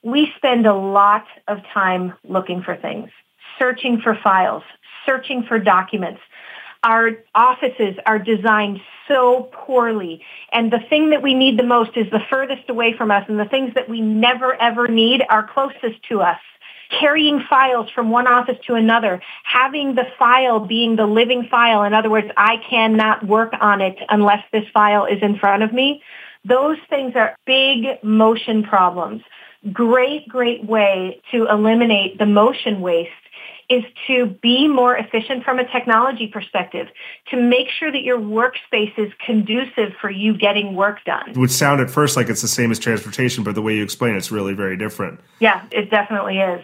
We 0.04 0.32
spend 0.38 0.65
a 0.65 0.74
lot 0.74 1.26
of 1.48 1.60
time 1.74 2.13
looking 2.24 2.62
for 2.63 2.76
things, 2.76 3.10
searching 3.58 4.02
for 4.02 4.15
files, 4.24 4.63
searching 5.06 5.44
for 5.44 5.60
documents, 5.60 6.22
our 6.84 7.12
offices 7.36 7.96
are 8.06 8.17
designed 8.17 8.82
so 9.08 9.50
poorly. 9.52 10.24
And 10.52 10.72
the 10.72 10.80
thing 10.89 11.12
that 11.12 11.22
we 11.22 11.34
need 11.34 11.60
the 11.60 11.63
most 11.63 11.91
is 11.96 12.10
the 12.12 12.22
furthest 12.30 12.70
away 12.70 12.96
from 12.98 13.12
us. 13.12 13.24
And 13.28 13.39
the 13.39 13.46
things 13.46 13.74
that 13.76 13.88
we 13.88 14.02
never 14.02 14.60
ever 14.60 14.88
need 14.88 15.24
are 15.30 15.48
closest 15.48 16.02
to 16.10 16.22
us. 16.22 16.39
Carrying 16.99 17.41
files 17.49 17.89
from 17.95 18.10
one 18.10 18.27
office 18.27 18.58
to 18.67 18.75
another, 18.75 19.21
having 19.43 19.95
the 19.95 20.06
file 20.19 20.60
being 20.60 20.95
the 20.95 21.06
living 21.06 21.47
file. 21.49 21.84
In 21.84 21.93
other 21.93 22.10
words, 22.10 22.27
I 22.36 22.58
cannot 22.69 23.25
work 23.25 23.54
on 23.60 23.82
it 23.82 23.97
unless 24.10 24.43
this 24.51 24.65
file 24.73 25.06
is 25.06 25.19
in 25.21 25.39
front 25.39 25.63
of 25.63 25.73
me. 25.73 26.04
Those 26.43 26.77
things 26.89 27.13
are 27.15 27.36
big 27.45 28.04
motion 28.04 28.63
problems. 28.63 29.21
Great, 29.71 30.27
great 30.27 30.65
way 30.65 31.21
to 31.32 31.47
eliminate 31.47 32.17
the 32.17 32.25
motion 32.25 32.82
waste 32.82 33.12
is 33.69 33.84
to 34.08 34.25
be 34.41 34.67
more 34.67 34.97
efficient 34.97 35.45
from 35.45 35.58
a 35.60 35.71
technology 35.71 36.27
perspective, 36.27 36.88
to 37.30 37.38
make 37.38 37.69
sure 37.69 37.89
that 37.89 38.01
your 38.01 38.19
workspace 38.19 38.97
is 38.97 39.13
conducive 39.25 39.93
for 40.01 40.10
you 40.12 40.38
getting 40.38 40.75
work 40.75 40.97
done. 41.06 41.30
It 41.30 41.38
would 41.38 41.51
sound 41.51 41.80
at 41.80 41.89
first 41.89 42.17
like 42.17 42.27
it's 42.27 42.41
the 42.41 42.49
same 42.49 42.71
as 42.71 42.80
transportation, 42.80 43.45
but 43.45 43.56
the 43.56 43.62
way 43.62 43.77
you 43.77 43.84
explain 43.84 44.15
it, 44.15 44.17
it's 44.17 44.32
really 44.32 44.54
very 44.54 44.75
different. 44.75 45.21
Yeah, 45.39 45.65
it 45.71 45.89
definitely 45.89 46.39
is. 46.39 46.62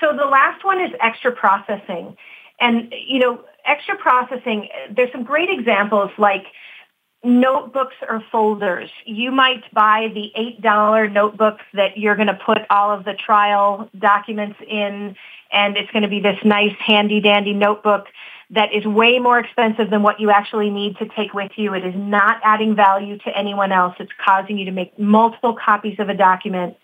So 0.00 0.16
the 0.16 0.24
last 0.24 0.64
one 0.64 0.80
is 0.80 0.90
extra 1.00 1.32
processing. 1.32 2.16
And, 2.60 2.92
you 3.06 3.18
know, 3.18 3.44
extra 3.66 3.96
processing, 3.96 4.68
there's 4.94 5.12
some 5.12 5.24
great 5.24 5.50
examples 5.50 6.10
like 6.18 6.44
notebooks 7.24 7.96
or 8.08 8.22
folders. 8.30 8.90
You 9.06 9.30
might 9.30 9.62
buy 9.72 10.08
the 10.12 10.30
$8 10.62 11.12
notebook 11.12 11.58
that 11.72 11.96
you're 11.96 12.16
going 12.16 12.28
to 12.28 12.38
put 12.46 12.58
all 12.70 12.90
of 12.90 13.04
the 13.04 13.14
trial 13.14 13.88
documents 13.98 14.58
in 14.68 15.16
and 15.50 15.76
it's 15.76 15.90
going 15.92 16.02
to 16.02 16.08
be 16.08 16.20
this 16.20 16.38
nice 16.44 16.74
handy 16.78 17.20
dandy 17.20 17.54
notebook 17.54 18.06
that 18.50 18.74
is 18.74 18.84
way 18.84 19.18
more 19.18 19.38
expensive 19.38 19.88
than 19.88 20.02
what 20.02 20.20
you 20.20 20.30
actually 20.30 20.68
need 20.68 20.96
to 20.98 21.08
take 21.16 21.32
with 21.32 21.52
you. 21.56 21.74
It 21.74 21.84
is 21.84 21.94
not 21.96 22.40
adding 22.44 22.74
value 22.74 23.18
to 23.18 23.36
anyone 23.36 23.72
else. 23.72 23.94
It's 23.98 24.12
causing 24.22 24.58
you 24.58 24.66
to 24.66 24.70
make 24.70 24.98
multiple 24.98 25.54
copies 25.54 25.98
of 25.98 26.08
a 26.08 26.14
document. 26.14 26.76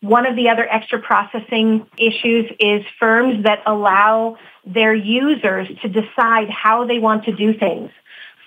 One 0.00 0.26
of 0.26 0.36
the 0.36 0.48
other 0.48 0.66
extra 0.68 1.00
processing 1.00 1.86
issues 1.96 2.50
is 2.60 2.84
firms 3.00 3.44
that 3.44 3.62
allow 3.66 4.36
their 4.64 4.94
users 4.94 5.68
to 5.82 5.88
decide 5.88 6.48
how 6.50 6.86
they 6.86 6.98
want 6.98 7.24
to 7.24 7.32
do 7.32 7.52
things. 7.52 7.90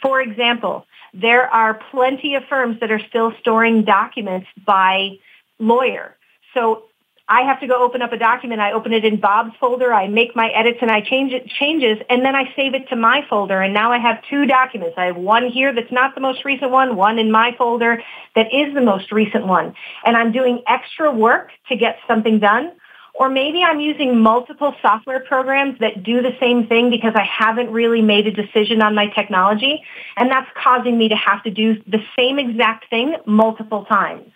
For 0.02 0.22
example, 0.22 0.86
there 1.14 1.48
are 1.48 1.80
plenty 1.92 2.36
of 2.36 2.46
firms 2.46 2.80
that 2.80 2.90
are 2.90 3.02
still 3.10 3.34
storing 3.40 3.84
documents 3.84 4.48
by 4.66 5.18
lawyer. 5.60 6.16
So 6.54 6.84
I 7.32 7.44
have 7.44 7.62
to 7.62 7.67
go 7.67 7.82
open 7.82 8.02
up 8.02 8.12
a 8.12 8.17
document. 8.17 8.60
I 8.60 8.74
open 8.74 8.91
it 8.91 9.06
in 9.06 9.17
Bob's 9.17 9.56
folder. 9.58 9.94
I 9.94 10.10
make 10.10 10.36
my 10.36 10.50
edits 10.50 10.80
and 10.82 10.91
I 10.91 11.00
change 11.00 11.32
it, 11.32 11.48
changes, 11.48 11.98
and 12.10 12.26
then 12.26 12.36
I 12.36 12.54
save 12.58 12.74
it 12.74 12.89
to 12.89 12.98
my 12.98 13.26
folder. 13.30 13.62
And 13.62 13.74
now 13.74 13.94
I 13.94 14.00
have 14.00 14.17
two 14.30 14.46
documents. 14.46 14.96
I 14.98 15.06
have 15.06 15.15
one 15.15 15.48
here 15.50 15.74
that's 15.74 15.94
not 15.94 16.13
the 16.13 16.20
most 16.20 16.44
recent 16.44 16.72
one, 16.72 16.98
one 16.98 17.20
in 17.20 17.32
my 17.32 17.56
folder 17.58 18.04
that 18.36 18.54
is 18.54 18.74
the 18.74 18.82
most 18.82 19.13
recent 19.13 19.48
one. 19.48 19.74
And 20.06 20.17
I'm 20.17 20.34
doing 20.34 20.62
extra 20.67 21.10
work 21.10 21.52
to 21.70 21.78
get 21.78 22.00
something 22.06 22.39
done. 22.39 22.74
Or 23.13 23.30
maybe 23.30 23.63
I'm 23.63 23.80
using 23.80 24.20
multiple 24.20 24.76
software 24.82 25.22
programs 25.22 25.80
that 25.80 26.04
do 26.04 26.22
the 26.22 26.36
same 26.38 26.67
thing 26.67 26.89
because 26.89 27.13
I 27.15 27.24
haven't 27.24 27.72
really 27.72 28.02
made 28.02 28.28
a 28.28 28.32
decision 28.32 28.82
on 28.82 28.94
my 28.94 29.08
technology. 29.08 29.86
And 30.17 30.30
that's 30.30 30.50
causing 30.62 30.98
me 30.98 31.08
to 31.08 31.15
have 31.15 31.44
to 31.44 31.50
do 31.50 31.82
the 31.88 32.04
same 32.17 32.39
exact 32.39 32.89
thing 32.89 33.15
multiple 33.26 33.86
times. 33.86 34.34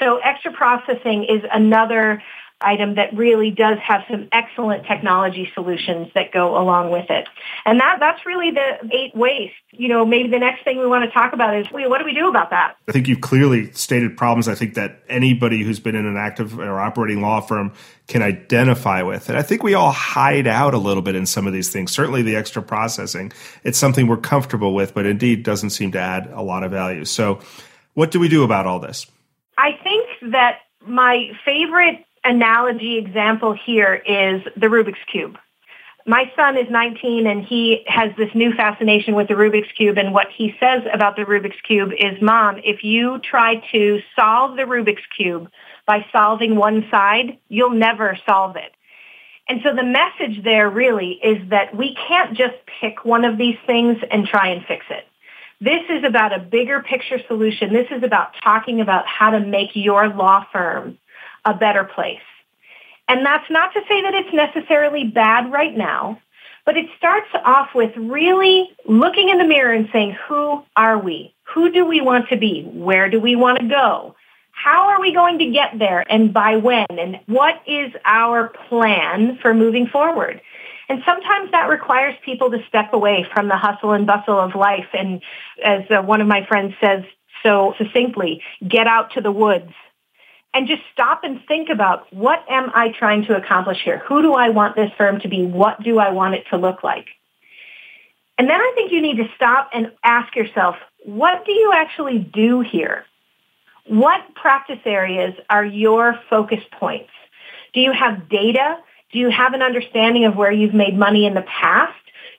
So 0.00 0.18
extra 0.18 0.52
processing 0.52 1.24
is 1.24 1.42
another 1.52 2.22
item 2.62 2.96
that 2.96 3.14
really 3.16 3.50
does 3.50 3.78
have 3.78 4.02
some 4.10 4.28
excellent 4.32 4.86
technology 4.86 5.50
solutions 5.54 6.08
that 6.14 6.30
go 6.32 6.60
along 6.60 6.90
with 6.90 7.06
it. 7.08 7.26
And 7.64 7.80
that, 7.80 7.96
that's 8.00 8.26
really 8.26 8.50
the 8.50 8.90
eight 8.92 9.14
waste. 9.14 9.54
You 9.70 9.88
know, 9.88 10.04
maybe 10.04 10.28
the 10.28 10.38
next 10.38 10.64
thing 10.64 10.78
we 10.78 10.86
want 10.86 11.04
to 11.04 11.10
talk 11.10 11.32
about 11.32 11.56
is 11.56 11.66
what 11.70 11.98
do 11.98 12.04
we 12.04 12.12
do 12.12 12.28
about 12.28 12.50
that? 12.50 12.76
I 12.88 12.92
think 12.92 13.08
you've 13.08 13.22
clearly 13.22 13.72
stated 13.72 14.16
problems 14.16 14.46
I 14.46 14.54
think 14.54 14.74
that 14.74 15.02
anybody 15.08 15.62
who's 15.62 15.80
been 15.80 15.94
in 15.94 16.04
an 16.04 16.16
active 16.16 16.58
or 16.58 16.80
operating 16.80 17.22
law 17.22 17.40
firm 17.40 17.72
can 18.08 18.22
identify 18.22 19.02
with. 19.02 19.28
And 19.28 19.38
I 19.38 19.42
think 19.42 19.62
we 19.62 19.74
all 19.74 19.92
hide 19.92 20.46
out 20.46 20.74
a 20.74 20.78
little 20.78 21.02
bit 21.02 21.14
in 21.14 21.24
some 21.24 21.46
of 21.46 21.52
these 21.52 21.72
things. 21.72 21.92
Certainly 21.92 22.22
the 22.22 22.36
extra 22.36 22.62
processing. 22.62 23.32
It's 23.64 23.78
something 23.78 24.06
we're 24.06 24.18
comfortable 24.18 24.74
with, 24.74 24.92
but 24.92 25.06
indeed 25.06 25.44
doesn't 25.44 25.70
seem 25.70 25.92
to 25.92 26.00
add 26.00 26.26
a 26.26 26.42
lot 26.42 26.62
of 26.62 26.72
value. 26.72 27.04
So 27.06 27.40
what 27.94 28.10
do 28.10 28.20
we 28.20 28.28
do 28.28 28.42
about 28.42 28.66
all 28.66 28.80
this? 28.80 29.06
I 29.60 29.78
think 29.82 30.32
that 30.32 30.60
my 30.86 31.32
favorite 31.44 32.06
analogy 32.24 32.96
example 32.96 33.52
here 33.52 33.94
is 33.94 34.42
the 34.56 34.68
Rubik's 34.68 35.04
Cube. 35.12 35.38
my 36.06 36.32
son 36.34 36.56
is 36.56 36.70
19 36.70 37.26
and 37.26 37.44
he 37.44 37.84
has 37.86 38.10
this 38.16 38.34
new 38.34 38.54
fascination 38.54 39.14
with 39.14 39.28
the 39.28 39.34
Rubik's 39.34 39.70
Cube. 39.72 39.98
And 39.98 40.14
what 40.14 40.28
he 40.34 40.54
says 40.58 40.82
about 40.90 41.16
the 41.16 41.24
Rubik's 41.26 41.60
Cube 41.60 41.92
is, 41.92 42.22
Mom, 42.22 42.56
if 42.64 42.82
you 42.82 43.18
try 43.18 43.56
to 43.72 44.00
solve 44.16 44.56
the 44.56 44.62
Rubik's 44.62 45.04
Cube 45.14 45.50
by 45.84 46.06
solving 46.10 46.56
one 46.56 46.86
side, 46.90 47.36
you'll 47.48 47.78
never 47.88 48.18
solve 48.26 48.56
it. 48.56 48.72
And 49.46 49.60
so 49.62 49.74
the 49.74 49.84
message 49.84 50.42
there 50.42 50.70
really 50.70 51.20
is 51.22 51.50
that 51.50 51.76
we 51.76 51.94
can't 52.08 52.34
just 52.34 52.56
pick 52.80 53.04
one 53.04 53.26
of 53.26 53.36
these 53.36 53.58
things 53.66 53.98
and 54.10 54.26
try 54.26 54.48
and 54.48 54.64
fix 54.64 54.86
it. 54.88 55.06
This 55.60 55.82
is 55.90 56.04
about 56.04 56.32
a 56.32 56.38
bigger 56.38 56.82
picture 56.82 57.20
solution. 57.26 57.72
This 57.72 57.88
is 57.90 58.02
about 58.02 58.34
talking 58.42 58.80
about 58.80 59.06
how 59.06 59.30
to 59.30 59.40
make 59.40 59.70
your 59.74 60.08
law 60.08 60.46
firm 60.50 60.98
a 61.44 61.52
better 61.52 61.84
place. 61.84 62.20
And 63.08 63.26
that's 63.26 63.50
not 63.50 63.74
to 63.74 63.80
say 63.88 64.02
that 64.02 64.14
it's 64.14 64.32
necessarily 64.32 65.04
bad 65.04 65.52
right 65.52 65.76
now, 65.76 66.18
but 66.64 66.78
it 66.78 66.86
starts 66.96 67.28
off 67.44 67.74
with 67.74 67.94
really 67.96 68.70
looking 68.86 69.28
in 69.28 69.38
the 69.38 69.44
mirror 69.44 69.72
and 69.72 69.88
saying, 69.92 70.16
who 70.28 70.62
are 70.76 70.98
we? 70.98 71.34
Who 71.54 71.70
do 71.70 71.84
we 71.84 72.00
want 72.00 72.28
to 72.30 72.36
be? 72.36 72.62
Where 72.62 73.10
do 73.10 73.20
we 73.20 73.36
want 73.36 73.58
to 73.58 73.66
go? 73.66 74.14
How 74.52 74.88
are 74.90 75.00
we 75.00 75.12
going 75.12 75.38
to 75.40 75.50
get 75.50 75.78
there 75.78 76.04
and 76.10 76.32
by 76.32 76.56
when? 76.56 76.86
And 76.90 77.20
what 77.26 77.60
is 77.66 77.92
our 78.04 78.48
plan 78.68 79.38
for 79.42 79.52
moving 79.52 79.88
forward? 79.88 80.40
And 80.90 81.02
sometimes 81.06 81.52
that 81.52 81.68
requires 81.68 82.16
people 82.24 82.50
to 82.50 82.58
step 82.66 82.92
away 82.92 83.24
from 83.32 83.46
the 83.46 83.56
hustle 83.56 83.92
and 83.92 84.08
bustle 84.08 84.40
of 84.40 84.56
life. 84.56 84.88
And 84.92 85.22
as 85.64 85.84
uh, 85.88 86.02
one 86.02 86.20
of 86.20 86.26
my 86.26 86.44
friends 86.44 86.74
says 86.80 87.04
so 87.44 87.74
succinctly, 87.78 88.42
get 88.66 88.88
out 88.88 89.12
to 89.12 89.20
the 89.20 89.30
woods 89.30 89.70
and 90.52 90.66
just 90.66 90.82
stop 90.92 91.22
and 91.22 91.40
think 91.46 91.68
about 91.68 92.12
what 92.12 92.44
am 92.50 92.72
I 92.74 92.88
trying 92.88 93.24
to 93.26 93.36
accomplish 93.36 93.78
here? 93.84 93.98
Who 94.08 94.20
do 94.20 94.32
I 94.32 94.48
want 94.48 94.74
this 94.74 94.90
firm 94.98 95.20
to 95.20 95.28
be? 95.28 95.46
What 95.46 95.80
do 95.80 96.00
I 96.00 96.10
want 96.10 96.34
it 96.34 96.46
to 96.50 96.56
look 96.56 96.82
like? 96.82 97.06
And 98.36 98.48
then 98.48 98.60
I 98.60 98.72
think 98.74 98.90
you 98.90 99.00
need 99.00 99.18
to 99.18 99.28
stop 99.36 99.70
and 99.72 99.92
ask 100.02 100.34
yourself, 100.34 100.74
what 101.04 101.46
do 101.46 101.52
you 101.52 101.70
actually 101.72 102.18
do 102.18 102.62
here? 102.62 103.04
What 103.86 104.34
practice 104.34 104.80
areas 104.84 105.34
are 105.48 105.64
your 105.64 106.18
focus 106.28 106.64
points? 106.72 107.10
Do 107.74 107.80
you 107.80 107.92
have 107.92 108.28
data? 108.28 108.78
Do 109.12 109.18
you 109.18 109.30
have 109.30 109.54
an 109.54 109.62
understanding 109.62 110.24
of 110.24 110.36
where 110.36 110.52
you've 110.52 110.74
made 110.74 110.96
money 110.96 111.26
in 111.26 111.34
the 111.34 111.42
past? 111.42 111.94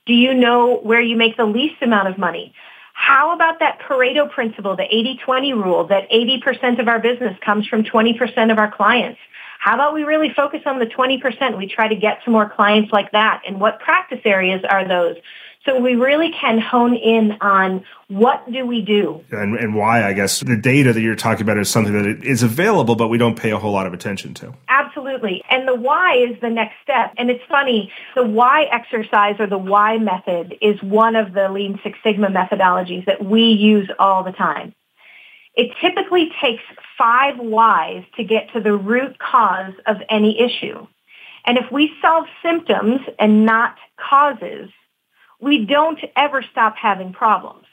Do 0.05 0.13
you 0.13 0.33
know 0.33 0.77
where 0.77 1.01
you 1.01 1.17
make 1.17 1.37
the 1.37 1.45
least 1.45 1.81
amount 1.81 2.07
of 2.07 2.17
money? 2.17 2.53
How 2.93 3.33
about 3.33 3.59
that 3.59 3.79
Pareto 3.79 4.29
principle, 4.29 4.75
the 4.75 4.83
80-20 4.83 5.63
rule, 5.63 5.87
that 5.87 6.09
80% 6.09 6.79
of 6.79 6.87
our 6.87 6.99
business 6.99 7.37
comes 7.43 7.67
from 7.67 7.83
20% 7.83 8.51
of 8.51 8.57
our 8.57 8.71
clients? 8.71 9.19
How 9.59 9.75
about 9.75 9.93
we 9.93 10.03
really 10.03 10.31
focus 10.35 10.61
on 10.65 10.79
the 10.79 10.85
20%? 10.85 11.57
We 11.57 11.67
try 11.67 11.87
to 11.87 11.95
get 11.95 12.19
some 12.25 12.33
more 12.33 12.49
clients 12.49 12.91
like 12.91 13.11
that. 13.11 13.43
And 13.45 13.59
what 13.59 13.79
practice 13.79 14.21
areas 14.25 14.61
are 14.67 14.87
those? 14.87 15.17
So 15.65 15.79
we 15.79 15.93
really 15.93 16.31
can 16.31 16.59
hone 16.59 16.95
in 16.95 17.37
on 17.41 17.85
what 18.07 18.51
do 18.51 18.65
we 18.65 18.81
do? 18.81 19.23
And, 19.29 19.55
and 19.57 19.75
why, 19.75 20.03
I 20.03 20.13
guess, 20.13 20.39
the 20.39 20.57
data 20.57 20.93
that 20.93 21.01
you're 21.01 21.15
talking 21.15 21.43
about 21.43 21.59
is 21.59 21.69
something 21.69 21.93
that 21.93 22.23
is 22.23 22.41
available, 22.41 22.95
but 22.95 23.09
we 23.09 23.19
don't 23.19 23.37
pay 23.37 23.51
a 23.51 23.57
whole 23.59 23.71
lot 23.71 23.85
of 23.85 23.93
attention 23.93 24.33
to. 24.35 24.55
Absolutely. 24.67 24.80
And 25.49 25.67
the 25.67 25.75
why 25.75 26.15
is 26.15 26.39
the 26.41 26.49
next 26.49 26.75
step. 26.83 27.13
And 27.17 27.29
it's 27.29 27.43
funny, 27.49 27.91
the 28.15 28.25
why 28.25 28.63
exercise 28.71 29.35
or 29.39 29.47
the 29.47 29.57
why 29.57 29.97
method 29.97 30.57
is 30.61 30.81
one 30.81 31.15
of 31.15 31.33
the 31.33 31.49
Lean 31.49 31.79
Six 31.83 31.97
Sigma 32.03 32.27
methodologies 32.27 33.05
that 33.05 33.23
we 33.23 33.43
use 33.43 33.89
all 33.99 34.23
the 34.23 34.31
time. 34.31 34.73
It 35.55 35.71
typically 35.81 36.31
takes 36.41 36.63
five 36.97 37.37
whys 37.37 38.03
to 38.15 38.23
get 38.23 38.53
to 38.53 38.61
the 38.61 38.73
root 38.73 39.17
cause 39.19 39.73
of 39.85 39.97
any 40.09 40.39
issue. 40.39 40.87
And 41.45 41.57
if 41.57 41.71
we 41.71 41.91
solve 42.01 42.25
symptoms 42.43 43.01
and 43.19 43.45
not 43.45 43.75
causes, 43.97 44.69
we 45.39 45.65
don't 45.65 45.99
ever 46.15 46.43
stop 46.51 46.75
having 46.77 47.13
problems. 47.13 47.65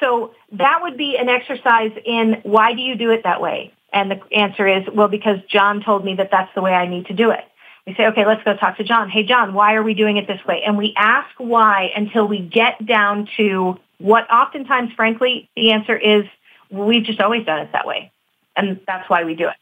So 0.00 0.34
that 0.52 0.80
would 0.82 0.96
be 0.96 1.16
an 1.16 1.28
exercise 1.28 1.92
in 2.04 2.40
why 2.42 2.74
do 2.74 2.82
you 2.82 2.96
do 2.96 3.10
it 3.10 3.22
that 3.24 3.40
way? 3.40 3.72
And 3.92 4.10
the 4.10 4.20
answer 4.32 4.66
is, 4.66 4.84
well, 4.92 5.08
because 5.08 5.38
John 5.48 5.82
told 5.82 6.04
me 6.04 6.14
that 6.16 6.30
that's 6.30 6.52
the 6.54 6.62
way 6.62 6.72
I 6.72 6.86
need 6.88 7.06
to 7.06 7.14
do 7.14 7.30
it. 7.30 7.44
We 7.86 7.94
say, 7.94 8.06
okay, 8.08 8.24
let's 8.24 8.42
go 8.44 8.56
talk 8.56 8.76
to 8.78 8.84
John. 8.84 9.10
Hey, 9.10 9.24
John, 9.24 9.54
why 9.54 9.74
are 9.74 9.82
we 9.82 9.94
doing 9.94 10.16
it 10.16 10.26
this 10.26 10.44
way? 10.46 10.62
And 10.64 10.78
we 10.78 10.94
ask 10.96 11.28
why 11.38 11.90
until 11.94 12.26
we 12.26 12.38
get 12.38 12.84
down 12.84 13.28
to 13.36 13.78
what 13.98 14.30
oftentimes, 14.30 14.92
frankly, 14.94 15.48
the 15.56 15.72
answer 15.72 15.96
is, 15.96 16.24
we've 16.70 17.04
just 17.04 17.20
always 17.20 17.44
done 17.44 17.60
it 17.60 17.72
that 17.72 17.86
way. 17.86 18.10
And 18.56 18.80
that's 18.86 19.08
why 19.10 19.24
we 19.24 19.34
do 19.34 19.48
it. 19.48 19.56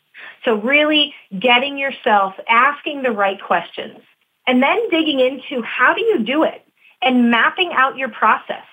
So 0.44 0.56
really 0.56 1.14
getting 1.36 1.78
yourself 1.78 2.34
asking 2.48 3.02
the 3.02 3.10
right 3.10 3.40
questions 3.40 3.98
and 4.46 4.62
then 4.62 4.90
digging 4.90 5.20
into 5.20 5.62
how 5.62 5.94
do 5.94 6.02
you 6.02 6.24
do 6.24 6.44
it? 6.44 6.64
and 7.02 7.30
mapping 7.30 7.72
out 7.72 7.96
your 7.96 8.08
process, 8.08 8.64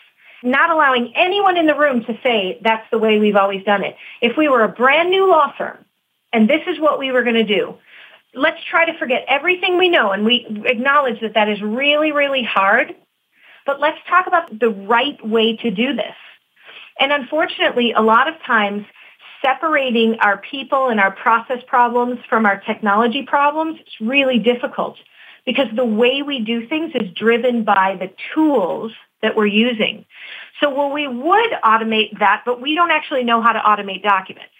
not 0.43 0.69
allowing 0.69 1.13
anyone 1.15 1.58
in 1.58 1.65
the 1.65 1.76
room 1.76 2.04
to 2.06 2.17
say 2.23 2.60
that's 2.62 2.89
the 2.91 2.97
way 2.97 3.19
we've 3.19 3.36
always 3.36 3.63
done 3.63 3.84
it. 3.84 3.95
If 4.21 4.38
we 4.38 4.47
were 4.47 4.63
a 4.63 4.69
brand 4.69 5.10
new 5.10 5.30
law 5.30 5.54
firm 5.58 5.78
and 6.32 6.50
this 6.50 6.62
is 6.67 6.80
what 6.80 7.00
we 7.00 7.12
were 7.12 7.23
going 7.23 7.36
to 7.36 7.43
do, 7.43 7.78
let's 8.34 8.63
try 8.63 8.86
to 8.86 8.97
forget 8.97 9.26
everything 9.28 9.78
we 9.78 9.89
know 9.89 10.12
and 10.12 10.26
we 10.26 10.45
acknowledge 10.65 11.21
that 11.21 11.34
that 11.34 11.50
is 11.50 11.62
really, 11.62 12.12
really 12.12 12.43
hard. 12.43 12.95
But 13.65 13.80
let's 13.80 13.97
talk 14.08 14.28
about 14.28 14.58
the 14.58 14.69
right 14.69 15.23
way 15.26 15.58
to 15.58 15.71
do 15.71 15.93
this. 15.93 16.15
And 17.00 17.12
unfortunately, 17.12 17.93
a 17.93 18.02
lot 18.02 18.28
of 18.28 18.41
times 18.43 18.86
separating 19.41 20.19
our 20.19 20.38
people 20.38 20.89
and 20.89 21.00
our 21.00 21.12
process 21.12 21.60
problems 21.67 22.19
from 22.30 22.45
our 22.45 22.60
technology 22.60 23.23
problems 23.23 23.80
is 23.80 23.93
really 24.02 24.39
difficult 24.39 24.97
because 25.45 25.67
the 25.76 25.86
way 25.86 26.21
we 26.21 26.39
do 26.39 26.67
things 26.67 26.91
is 26.95 27.12
driven 27.13 27.63
by 27.63 27.95
the 28.00 28.12
tools 28.34 28.91
that 29.22 29.36
we're 29.36 29.48
using. 29.48 30.06
So 30.62 30.74
well, 30.74 30.92
we 30.92 31.08
would 31.08 31.52
automate 31.64 32.20
that, 32.20 32.44
but 32.46 32.62
we 32.62 32.76
don't 32.76 32.92
actually 32.92 33.24
know 33.24 33.42
how 33.42 33.54
to 33.54 33.60
automate 33.60 34.04
documents. 34.04 34.52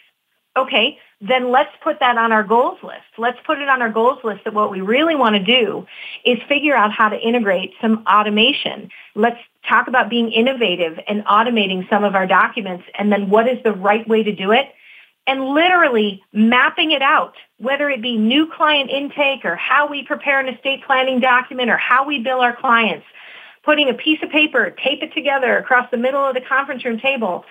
Okay, 0.56 0.98
then 1.22 1.52
let's 1.52 1.72
put 1.84 2.00
that 2.00 2.17
on 2.17 2.32
our 2.32 2.43
goals 2.43 2.80
list. 2.84 3.06
Let's 3.17 3.38
put 3.46 3.60
it 3.60 3.70
on 3.70 3.82
our 3.82 3.91
goals 3.91 4.24
list 4.24 4.43
that 4.43 4.54
what 4.54 4.72
we 4.72 4.82
really 4.82 5.15
want 5.15 5.36
to 5.36 5.43
do 5.43 5.86
is 6.26 6.39
figure 6.48 6.76
out 6.76 6.91
how 6.91 7.10
to 7.10 7.20
integrate 7.20 7.74
some 7.82 8.04
automation. 8.08 8.89
Let's 9.15 9.39
talk 9.67 9.88
about 9.88 10.10
being 10.10 10.32
innovative 10.32 11.00
and 11.08 11.24
automating 11.26 11.88
some 11.89 12.04
of 12.04 12.15
our 12.15 12.26
documents 12.26 12.86
and 12.98 13.12
then 13.12 13.30
what 13.30 13.48
is 13.48 13.62
the 13.63 13.74
right 13.74 14.08
way 14.08 14.24
to 14.24 14.32
do 14.32 14.52
it 14.52 14.67
and 15.28 15.43
literally 15.43 16.24
mapping 16.32 16.91
it 16.91 17.02
out, 17.02 17.36
whether 17.58 17.89
it 17.89 18.02
be 18.02 18.17
new 18.17 18.50
client 18.56 18.89
intake 18.89 19.43
or 19.43 19.56
how 19.56 19.88
we 19.88 20.04
prepare 20.04 20.39
an 20.39 20.48
estate 20.48 20.84
planning 20.86 21.20
document 21.20 21.70
or 21.70 21.78
how 21.78 22.08
we 22.08 22.20
bill 22.20 22.39
our 22.39 22.56
clients, 22.56 23.06
putting 23.67 23.89
a 23.89 23.93
piece 23.93 24.23
of 24.23 24.30
paper, 24.30 24.73
tape 24.82 25.03
it 25.03 25.13
together 25.13 25.58
across 25.58 25.91
the 25.91 25.97
middle 25.97 26.23
of 26.23 26.34
the 26.34 26.39
conference 26.39 26.86
room 26.86 26.97
table, 26.97 27.43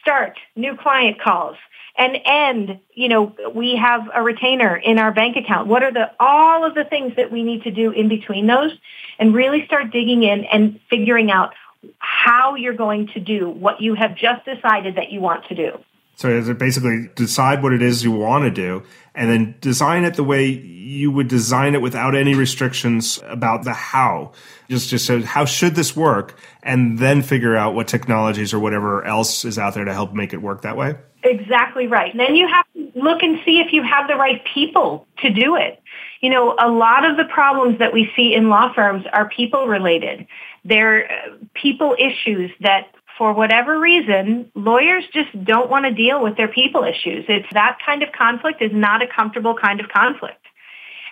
start 0.00 0.38
new 0.54 0.76
client 0.76 1.20
calls 1.20 1.56
and 1.96 2.16
end, 2.24 2.78
you 2.94 3.08
know, 3.08 3.34
we 3.52 3.74
have 3.74 4.08
a 4.14 4.22
retainer 4.22 4.76
in 4.76 5.00
our 5.00 5.12
bank 5.12 5.36
account. 5.36 5.66
What 5.66 5.82
are 5.82 5.92
the, 5.92 6.12
all 6.20 6.64
of 6.64 6.76
the 6.76 6.84
things 6.84 7.16
that 7.16 7.32
we 7.32 7.42
need 7.42 7.64
to 7.64 7.72
do 7.72 7.90
in 7.90 8.08
between 8.08 8.46
those 8.46 8.70
and 9.18 9.34
really 9.34 9.66
start 9.66 9.90
digging 9.90 10.22
in 10.22 10.44
and 10.44 10.78
figuring 10.88 11.32
out 11.32 11.54
how 11.98 12.54
you're 12.54 12.74
going 12.74 13.08
to 13.08 13.20
do 13.20 13.50
what 13.50 13.80
you 13.80 13.94
have 13.94 14.14
just 14.14 14.44
decided 14.44 14.94
that 14.94 15.10
you 15.10 15.20
want 15.20 15.44
to 15.48 15.56
do. 15.56 15.78
So 16.16 16.28
is 16.28 16.48
it 16.48 16.58
basically 16.58 17.10
decide 17.16 17.62
what 17.62 17.72
it 17.72 17.82
is 17.82 18.04
you 18.04 18.12
want 18.12 18.44
to 18.44 18.50
do 18.50 18.82
and 19.14 19.30
then 19.30 19.54
design 19.60 20.04
it 20.04 20.14
the 20.14 20.24
way 20.24 20.46
you 20.46 21.10
would 21.10 21.28
design 21.28 21.74
it 21.74 21.82
without 21.82 22.14
any 22.14 22.34
restrictions 22.34 23.20
about 23.24 23.64
the 23.64 23.72
how. 23.72 24.32
Just 24.68 24.88
just 24.88 25.06
so 25.06 25.22
how 25.22 25.44
should 25.44 25.74
this 25.74 25.94
work 25.94 26.38
and 26.62 26.98
then 26.98 27.22
figure 27.22 27.56
out 27.56 27.74
what 27.74 27.88
technologies 27.88 28.52
or 28.52 28.58
whatever 28.58 29.04
else 29.04 29.44
is 29.44 29.58
out 29.58 29.74
there 29.74 29.84
to 29.84 29.92
help 29.92 30.14
make 30.14 30.32
it 30.32 30.42
work 30.42 30.62
that 30.62 30.76
way? 30.76 30.96
Exactly 31.22 31.86
right. 31.86 32.16
Then 32.16 32.34
you 32.34 32.48
have 32.48 32.66
to 32.74 33.00
look 33.00 33.22
and 33.22 33.40
see 33.44 33.60
if 33.60 33.72
you 33.72 33.82
have 33.82 34.08
the 34.08 34.16
right 34.16 34.42
people 34.52 35.06
to 35.18 35.30
do 35.30 35.56
it. 35.56 35.80
You 36.20 36.30
know, 36.30 36.54
a 36.58 36.68
lot 36.68 37.04
of 37.04 37.16
the 37.16 37.24
problems 37.24 37.78
that 37.78 37.92
we 37.92 38.10
see 38.16 38.34
in 38.34 38.48
law 38.48 38.72
firms 38.72 39.04
are 39.12 39.28
people 39.28 39.66
related. 39.66 40.26
They're 40.64 41.10
uh, 41.10 41.36
people 41.54 41.94
issues 41.98 42.50
that 42.60 42.88
for 43.18 43.32
whatever 43.32 43.78
reason, 43.78 44.50
lawyers 44.54 45.04
just 45.12 45.44
don't 45.44 45.70
want 45.70 45.84
to 45.84 45.92
deal 45.92 46.22
with 46.22 46.36
their 46.36 46.48
people 46.48 46.84
issues. 46.84 47.24
It's 47.28 47.46
that 47.52 47.78
kind 47.84 48.02
of 48.02 48.12
conflict 48.12 48.60
is 48.60 48.72
not 48.72 49.02
a 49.02 49.06
comfortable 49.06 49.54
kind 49.54 49.80
of 49.80 49.88
conflict. 49.88 50.44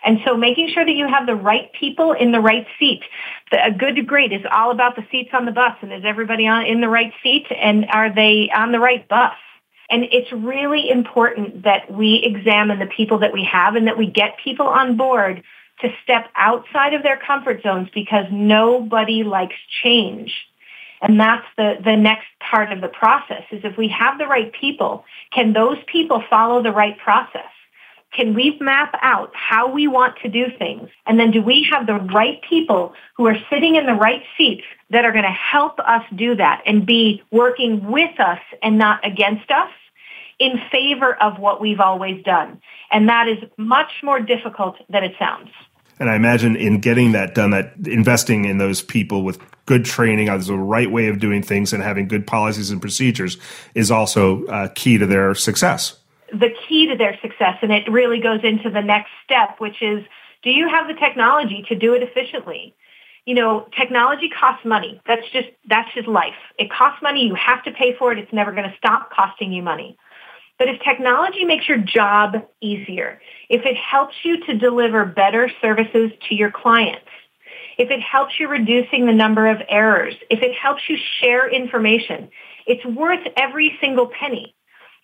And 0.05 0.19
so 0.25 0.37
making 0.37 0.71
sure 0.75 0.85
that 0.85 0.93
you 0.93 1.07
have 1.07 1.27
the 1.27 1.37
right 1.37 1.73
people 1.73 2.13
in 2.13 2.33
the 2.33 2.41
right 2.41 2.67
seat. 2.79 3.03
The, 3.53 3.65
a 3.67 3.71
good 3.71 4.07
great 4.07 4.33
is 4.33 4.43
all 4.51 4.73
about 4.73 4.97
the 4.97 5.05
seats 5.13 5.31
on 5.33 5.45
the 5.45 5.53
bus 5.53 5.77
and 5.81 5.93
is 5.93 6.03
everybody 6.05 6.47
on, 6.47 6.67
in 6.67 6.81
the 6.81 6.89
right 6.89 7.13
seat 7.23 7.47
and 7.51 7.87
are 7.89 8.13
they 8.13 8.51
on 8.55 8.73
the 8.73 8.81
right 8.81 9.07
bus? 9.09 9.35
And 9.89 10.05
it's 10.11 10.33
really 10.33 10.91
important 10.91 11.65
that 11.65 11.93
we 11.93 12.23
examine 12.25 12.79
the 12.79 12.87
people 12.87 13.19
that 13.19 13.33
we 13.33 13.45
have 13.45 13.77
and 13.77 13.87
that 13.87 13.99
we 13.99 14.07
get 14.07 14.39
people 14.43 14.67
on 14.67 14.97
board 14.97 15.43
to 15.83 15.93
step 16.03 16.29
outside 16.35 16.95
of 16.95 17.03
their 17.03 17.19
comfort 17.19 17.63
zones 17.63 17.89
because 17.95 18.27
nobody 18.31 19.23
likes 19.23 19.57
change. 19.83 20.33
And 21.03 21.19
that's 21.19 21.47
the, 21.57 21.75
the 21.85 21.97
next 21.97 22.27
part 22.39 22.73
of 22.73 22.81
the 22.81 22.89
process 22.89 23.43
is 23.51 23.63
if 23.65 23.77
we 23.77 23.89
have 23.89 24.19
the 24.19 24.27
right 24.27 24.53
people, 24.53 25.05
can 25.35 25.53
those 25.53 25.79
people 25.87 26.23
follow 26.31 26.63
the 26.63 26.71
right 26.71 26.97
process? 26.97 27.51
Can 28.13 28.35
we 28.35 28.57
map 28.61 28.95
out 29.01 29.33
how 29.35 29.73
we 29.73 29.89
want 29.89 30.17
to 30.23 30.29
do 30.29 30.47
things? 30.59 30.91
And 31.07 31.19
then 31.19 31.33
do 31.33 31.43
we 31.43 31.67
have 31.73 31.87
the 31.87 31.95
right 31.95 32.41
people 32.49 32.95
who 33.17 33.27
are 33.27 33.37
sitting 33.51 33.75
in 33.75 33.87
the 33.87 33.95
right 33.95 34.23
seats 34.39 34.65
that 34.91 35.05
are 35.05 35.13
going 35.13 35.25
to 35.25 35.31
help 35.31 35.81
us 35.81 36.05
do 36.15 36.37
that 36.37 36.63
and 36.67 36.87
be 36.87 37.23
working 37.33 37.91
with 37.91 38.21
us 38.21 38.41
and 38.63 38.79
not 38.79 39.05
against 39.05 39.51
us 39.51 39.71
in 40.39 40.61
favor 40.71 41.21
of 41.21 41.39
what 41.39 41.61
we've 41.61 41.81
always 41.81 42.23
done? 42.23 42.61
And 42.93 43.09
that 43.09 43.29
is 43.29 43.39
much 43.57 43.91
more 44.03 44.21
difficult 44.21 44.77
than 44.89 45.03
it 45.03 45.15
sounds. 45.19 45.51
And 45.99 46.11
I 46.11 46.17
imagine 46.17 46.57
in 46.57 46.81
getting 46.81 47.13
that 47.13 47.35
done, 47.35 47.51
that 47.51 47.75
investing 47.85 48.45
in 48.45 48.59
those 48.59 48.83
people 48.83 49.23
with 49.25 49.39
good 49.67 49.85
training 49.85 50.29
as 50.29 50.49
the 50.49 50.57
right 50.57 50.91
way 50.91 51.09
of 51.09 51.21
doing 51.21 51.43
things 51.43 51.73
and 51.73 51.83
having 51.83 52.09
good 52.09 52.27
policies 52.27 52.71
and 52.71 52.81
procedures 52.81 53.39
is 53.75 53.91
also 53.91 54.45
uh, 54.47 54.69
key 54.75 54.99
to 54.99 55.07
their 55.07 55.35
success 55.35 55.97
the 56.33 56.49
key 56.67 56.89
to 56.89 56.97
their 56.97 57.19
success. 57.21 57.59
And 57.63 57.71
it 57.71 57.91
really 57.91 58.21
goes 58.21 58.41
into 58.43 58.71
the 58.71 58.81
next 58.81 59.11
step, 59.25 59.57
which 59.59 59.83
is, 59.83 60.05
do 60.43 60.51
you 60.51 60.69
have 60.69 60.89
the 60.89 60.95
technology 60.95 61.65
to 61.69 61.75
do 61.75 61.95
it 61.95 62.03
efficiently? 62.03 62.75
You 63.27 63.35
know, 63.35 63.69
technology 63.77 64.29
costs 64.29 64.65
money. 64.65 65.01
That's 65.07 65.29
just, 65.31 65.49
that's 65.69 65.93
just 65.95 66.09
life. 66.09 66.35
It 66.59 66.71
costs 66.71 67.03
money. 67.03 67.25
You 67.27 67.35
have 67.35 67.63
to 67.65 67.71
pay 67.71 67.95
for 67.97 68.13
it. 68.13 68.19
It's 68.19 68.33
never 68.33 68.51
going 68.51 68.69
to 68.69 68.77
stop 68.77 69.11
costing 69.13 69.53
you 69.53 69.63
money. 69.63 69.97
But 70.63 70.69
if 70.69 70.81
technology 70.83 71.45
makes 71.45 71.69
your 71.69 71.79
job 71.79 72.37
easier, 72.61 73.21
if 73.49 73.67
it 73.67 73.77
helps 73.77 74.15
you 74.23 74.47
to 74.47 74.57
deliver 74.57 75.05
better 75.05 75.51
services 75.61 76.13
to 76.29 76.37
your 76.37 76.53
clients, 76.53 77.09
if 77.79 77.91
it 77.91 78.01
helps 78.01 78.39
you 78.39 78.47
reducing 78.47 79.07
the 79.07 79.13
number 79.13 79.49
of 79.49 79.61
errors, 79.69 80.15
if 80.31 80.41
it 80.41 80.55
helps 80.55 80.83
you 80.89 80.97
share 81.21 81.51
information, 81.51 82.31
it's 82.65 82.85
worth 82.85 83.27
every 83.37 83.77
single 83.81 84.07
penny. 84.07 84.55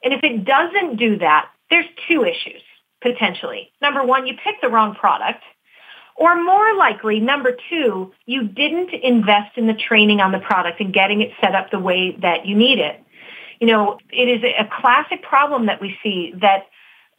And 0.05 0.15
if 0.15 0.23
it 0.23 0.45
doesn't 0.45 0.95
do 0.95 1.19
that, 1.19 1.51
there's 1.71 1.87
two 2.07 2.25
issues 2.25 2.63
potentially. 3.03 3.73
Number 3.83 4.05
one, 4.05 4.29
you 4.29 4.35
picked 4.35 4.63
the 4.63 4.69
wrong 4.69 4.95
product. 4.95 5.43
Or 6.15 6.41
more 6.41 6.77
likely, 6.77 7.19
number 7.19 7.57
two, 7.69 8.13
you 8.27 8.47
didn't 8.47 8.91
invest 8.95 9.59
in 9.59 9.67
the 9.67 9.75
training 9.75 10.21
on 10.21 10.31
the 10.31 10.39
product 10.39 10.79
and 10.79 10.95
getting 10.95 11.21
it 11.21 11.33
set 11.41 11.57
up 11.57 11.73
the 11.73 11.81
way 11.81 12.17
that 12.23 12.47
you 12.47 12.55
need 12.55 12.79
it. 12.79 13.03
You 13.61 13.67
know, 13.67 13.99
it 14.11 14.29
is 14.29 14.43
a 14.45 14.69
classic 14.81 15.23
problem 15.23 15.67
that 15.67 15.81
we 15.81 15.99
see 16.03 16.33
that 16.41 16.67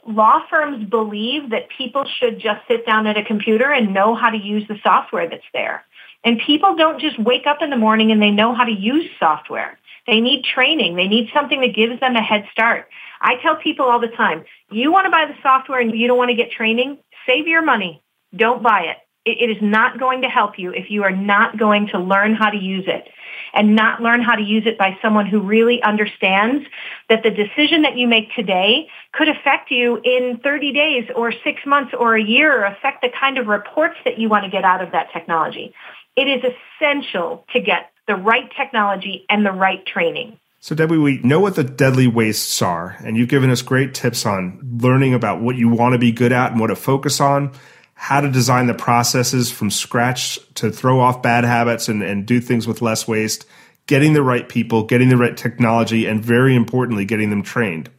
law 0.08 0.42
firms 0.50 0.88
believe 0.90 1.50
that 1.50 1.68
people 1.78 2.06
should 2.20 2.40
just 2.40 2.62
sit 2.68 2.86
down 2.86 3.08
at 3.08 3.18
a 3.18 3.24
computer 3.24 3.72
and 3.72 3.94
know 3.94 4.16
how 4.16 4.30
to 4.30 4.38
use 4.38 4.68
the 4.68 4.78
software 4.84 5.30
that's 5.30 5.44
there. 5.54 5.84
And 6.24 6.40
people 6.46 6.76
don't 6.76 7.00
just 7.00 7.20
wake 7.20 7.48
up 7.48 7.62
in 7.62 7.70
the 7.70 7.78
morning 7.78 8.12
and 8.12 8.22
they 8.22 8.32
know 8.32 8.54
how 8.54 8.66
to 8.66 8.72
use 8.72 9.10
software. 9.20 9.78
They 10.08 10.22
need 10.22 10.44
training. 10.44 10.96
They 10.96 11.08
need 11.08 11.30
something 11.34 11.62
that 11.62 11.76
gives 11.76 12.00
them 12.00 12.16
a 12.16 12.22
head 12.22 12.46
start. 12.52 12.88
I 13.22 13.36
tell 13.42 13.58
people 13.58 13.86
all 13.86 14.00
the 14.00 14.08
time, 14.08 14.46
you 14.72 14.92
want 14.92 15.06
to 15.06 15.12
buy 15.12 15.26
the 15.26 15.36
software 15.42 15.80
and 15.80 15.98
you 15.98 16.08
don't 16.08 16.18
want 16.18 16.30
to 16.30 16.36
get 16.36 16.52
training, 16.52 16.98
save 17.28 17.48
your 17.48 17.62
money. 17.62 18.02
Don't 18.36 18.64
buy 18.64 18.82
it. 18.84 18.98
It 19.32 19.50
is 19.50 19.62
not 19.62 20.00
going 20.00 20.22
to 20.22 20.28
help 20.28 20.58
you 20.58 20.72
if 20.72 20.90
you 20.90 21.04
are 21.04 21.16
not 21.16 21.58
going 21.58 21.88
to 21.88 22.00
learn 22.00 22.36
how 22.36 22.50
to 22.50 22.58
use 22.58 22.86
it 22.88 23.08
and 23.54 23.76
not 23.76 24.02
learn 24.02 24.22
how 24.22 24.36
to 24.36 24.44
use 24.44 24.64
it 24.66 24.78
by 24.78 24.98
someone 25.02 25.26
who 25.26 25.40
really 25.40 25.82
understands 25.82 26.66
that 27.10 27.24
the 27.24 27.32
decision 27.32 27.82
that 27.82 27.98
you 27.98 28.08
make 28.08 28.34
today 28.36 28.88
could 29.12 29.28
affect 29.28 29.72
you 29.72 30.00
in 30.04 30.40
30 30.44 30.72
days 30.72 31.10
or 31.16 31.32
six 31.44 31.66
months 31.66 31.94
or 31.98 32.16
a 32.16 32.24
year 32.24 32.62
or 32.62 32.66
affect 32.66 33.02
the 33.02 33.10
kind 33.20 33.38
of 33.38 33.48
reports 33.48 33.96
that 34.06 34.20
you 34.20 34.30
want 34.30 34.46
to 34.46 34.52
get 34.52 34.64
out 34.64 34.82
of 34.82 34.92
that 34.92 35.12
technology. 35.12 35.74
It 36.16 36.28
is 36.28 36.54
essential 36.80 37.46
to 37.54 37.60
get 37.60 37.92
the 38.10 38.16
right 38.16 38.50
technology, 38.58 39.24
and 39.30 39.46
the 39.46 39.52
right 39.52 39.86
training. 39.86 40.40
So, 40.60 40.74
Debbie, 40.74 40.98
we 40.98 41.20
know 41.20 41.40
what 41.40 41.56
the 41.56 41.64
deadly 41.64 42.08
wastes 42.08 42.60
are, 42.60 42.98
and 43.06 43.16
you've 43.16 43.30
given 43.30 43.52
us 43.52 43.62
great 43.62 43.94
tips 43.94 44.26
on 44.26 44.60
learning 44.82 45.14
about 45.14 45.42
what 45.42 45.58
you 45.58 45.70
want 45.70 45.94
to 45.94 46.00
be 46.00 46.12
good 46.12 46.32
at 46.32 46.52
and 46.52 46.60
what 46.60 46.68
to 46.68 46.76
focus 46.76 47.22
on, 47.22 47.52
how 48.00 48.22
to 48.22 48.32
design 48.32 48.68
the 48.68 48.74
processes 48.74 49.52
from 49.52 49.70
scratch 49.70 50.40
to 50.56 50.72
throw 50.72 51.02
off 51.02 51.22
bad 51.22 51.44
habits 51.44 51.90
and, 51.90 52.02
and 52.02 52.26
do 52.26 52.40
things 52.40 52.66
with 52.66 52.82
less 52.82 53.08
waste, 53.08 53.46
getting 53.88 54.14
the 54.14 54.24
right 54.24 54.48
people, 54.48 54.84
getting 54.84 55.10
the 55.10 55.18
right 55.18 55.36
technology, 55.36 56.06
and 56.06 56.24
very 56.24 56.56
importantly, 56.56 57.04
getting 57.04 57.30
them 57.30 57.44
trained. 57.44 57.90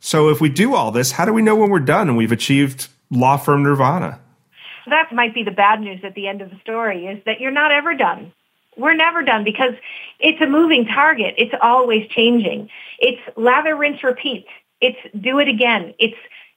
So, 0.00 0.30
if 0.30 0.40
we 0.40 0.48
do 0.48 0.74
all 0.74 0.90
this, 0.90 1.12
how 1.12 1.26
do 1.26 1.32
we 1.32 1.42
know 1.42 1.54
when 1.54 1.70
we're 1.70 1.80
done 1.80 2.08
and 2.08 2.16
we've 2.16 2.32
achieved 2.32 2.88
law 3.10 3.36
firm 3.36 3.62
nirvana? 3.62 4.18
That 4.86 5.12
might 5.12 5.34
be 5.34 5.44
the 5.44 5.52
bad 5.52 5.80
news 5.80 6.00
at 6.02 6.14
the 6.14 6.26
end 6.26 6.40
of 6.40 6.50
the 6.50 6.58
story 6.60 7.06
is 7.06 7.22
that 7.26 7.40
you're 7.40 7.52
not 7.52 7.70
ever 7.70 7.94
done 7.94 8.32
we're 8.76 8.94
never 8.94 9.22
done 9.22 9.44
because 9.44 9.74
it's 10.18 10.40
a 10.40 10.46
moving 10.46 10.86
target. 10.86 11.34
It's 11.36 11.54
always 11.60 12.08
changing. 12.08 12.70
It's 12.98 13.20
lather, 13.36 13.76
rinse, 13.76 14.02
repeat. 14.02 14.46
It's 14.80 14.98
do 15.18 15.38
it 15.38 15.48
again. 15.48 15.94
It's 15.98 16.16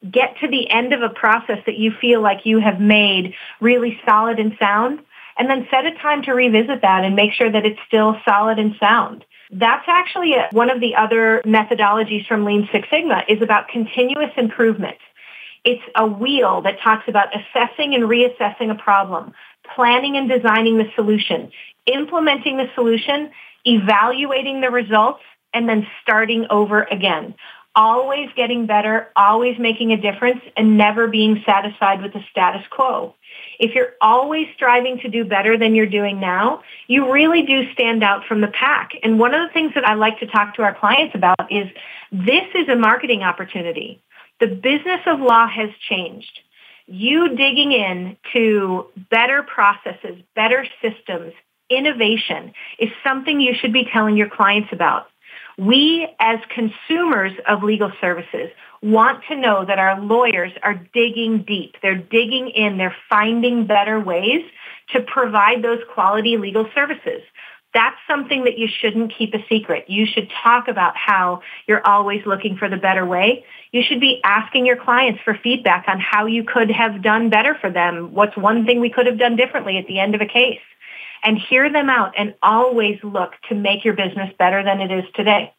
get 0.10 0.38
to 0.42 0.48
the 0.48 0.70
end 0.70 0.94
of 0.94 1.02
a 1.02 1.10
process 1.10 1.60
that 1.66 1.78
you 1.78 1.92
feel 2.00 2.22
like 2.22 2.46
you 2.46 2.60
have 2.60 2.80
made 2.80 3.34
really 3.60 4.00
solid 4.06 4.40
and 4.40 4.56
sound 4.60 5.00
and 5.38 5.50
then 5.50 5.68
set 5.70 5.86
a 5.86 5.92
time 5.96 6.22
to 6.24 6.34
revisit 6.34 6.82
that 6.82 7.04
and 7.04 7.16
make 7.16 7.34
sure 7.34 7.52
that 7.52 7.66
it's 7.66 7.80
still 7.88 8.18
solid 8.28 8.60
and 8.60 8.76
sound. 8.80 9.26
That's 9.52 9.86
actually 9.88 10.36
one 10.52 10.70
of 10.70 10.80
the 10.80 10.96
other 10.96 11.42
methodologies 11.46 12.26
from 12.28 12.46
Lean 12.46 12.68
Six 12.72 12.88
Sigma 12.90 13.24
is 13.28 13.42
about 13.42 13.68
continuous 13.68 14.32
improvement. 14.38 14.98
It's 15.64 15.84
a 15.96 16.06
wheel 16.06 16.62
that 16.62 16.80
talks 16.82 17.08
about 17.08 17.30
assessing 17.36 17.96
and 17.96 18.04
reassessing 18.04 18.72
a 18.72 18.76
problem, 18.76 19.34
planning 19.76 20.16
and 20.16 20.30
designing 20.30 20.78
the 20.78 20.90
solution, 20.96 21.52
implementing 21.86 22.58
the 22.58 22.70
solution, 22.76 23.32
evaluating 23.66 24.62
the 24.62 24.70
results, 24.70 25.22
and 25.54 25.68
then 25.68 25.88
starting 26.02 26.46
over 26.50 26.84
again. 26.84 27.34
Always 27.76 28.30
getting 28.36 28.68
better, 28.68 29.10
always 29.16 29.60
making 29.60 29.92
a 29.92 29.98
difference, 29.98 30.42
and 30.56 30.78
never 30.78 31.08
being 31.08 31.44
satisfied 31.46 32.02
with 32.02 32.14
the 32.14 32.22
status 32.32 32.66
quo. 32.70 33.16
If 33.60 33.76
you're 33.76 33.94
always 34.00 34.48
striving 34.56 35.00
to 35.00 35.10
do 35.10 35.26
better 35.26 35.58
than 35.58 35.76
you're 35.76 35.86
doing 35.86 36.20
now, 36.20 36.64
you 36.88 37.12
really 37.12 37.44
do 37.44 37.72
stand 37.74 38.04
out 38.04 38.26
from 38.26 38.42
the 38.42 38.48
pack. 38.48 38.92
And 39.04 39.20
one 39.20 39.34
of 39.34 39.48
the 39.48 39.54
things 39.54 39.74
that 39.76 39.88
I 39.88 39.96
like 39.96 40.20
to 40.20 40.28
talk 40.28 40.56
to 40.56 40.62
our 40.62 40.74
clients 40.74 41.16
about 41.16 41.52
is 41.52 41.68
this 42.12 42.46
is 42.56 42.70
a 42.70 42.76
marketing 42.76 43.24
opportunity. 43.24 44.02
The 44.40 44.48
business 44.48 45.02
of 45.06 45.20
law 45.20 45.48
has 45.48 45.70
changed. 45.90 46.40
You 46.88 47.36
digging 47.36 47.72
in 47.72 48.16
to 48.34 48.88
better 49.10 49.44
processes, 49.44 50.22
better 50.36 50.66
systems, 50.82 51.34
innovation 51.70 52.54
is 52.80 52.90
something 53.04 53.42
you 53.42 53.54
should 53.60 53.74
be 53.74 53.88
telling 53.92 54.18
your 54.18 54.30
clients 54.30 54.70
about. 54.72 55.08
We 55.58 56.08
as 56.20 56.40
consumers 56.50 57.32
of 57.48 57.64
legal 57.64 57.92
services 58.02 58.50
want 58.82 59.24
to 59.30 59.36
know 59.36 59.66
that 59.66 59.80
our 59.80 60.00
lawyers 60.02 60.52
are 60.62 60.76
digging 60.94 61.44
deep. 61.44 61.76
They're 61.82 61.96
digging 61.96 62.50
in. 62.50 62.78
They're 62.78 62.96
finding 63.10 63.66
better 63.66 64.00
ways 64.00 64.44
to 64.94 65.02
provide 65.02 65.64
those 65.64 65.80
quality 65.94 66.38
legal 66.38 66.70
services. 66.76 67.22
That's 67.74 67.98
something 68.08 68.46
that 68.46 68.58
you 68.58 68.70
shouldn't 68.70 69.14
keep 69.18 69.34
a 69.34 69.46
secret. 69.50 69.90
You 69.90 70.06
should 70.06 70.32
talk 70.44 70.70
about 70.70 70.96
how 70.96 71.42
you're 71.68 71.86
always 71.86 72.26
looking 72.26 72.56
for 72.56 72.70
the 72.70 72.78
better 72.78 73.06
way. 73.06 73.44
You 73.74 73.84
should 73.84 74.00
be 74.00 74.22
asking 74.24 74.66
your 74.66 74.78
clients 74.78 75.20
for 75.26 75.38
feedback 75.44 75.86
on 75.90 76.00
how 76.00 76.26
you 76.26 76.46
could 76.46 76.72
have 76.72 77.02
done 77.02 77.30
better 77.30 77.54
for 77.60 77.70
them. 77.70 78.14
What's 78.14 78.38
one 78.38 78.66
thing 78.66 78.80
we 78.80 78.90
could 78.90 79.08
have 79.08 79.20
done 79.20 79.36
differently 79.36 79.78
at 79.78 79.88
the 79.88 80.00
end 80.00 80.16
of 80.16 80.22
a 80.22 80.26
case? 80.26 80.62
And 81.24 81.38
hear 81.38 81.72
them 81.72 81.90
out 81.90 82.14
and 82.18 82.36
always 82.42 83.00
look 83.04 83.34
to 83.50 83.56
make 83.56 83.84
your 83.84 83.94
business 83.94 84.34
better 84.38 84.64
than 84.64 84.82
it 84.82 84.92
is 84.92 85.06
today. 85.16 85.54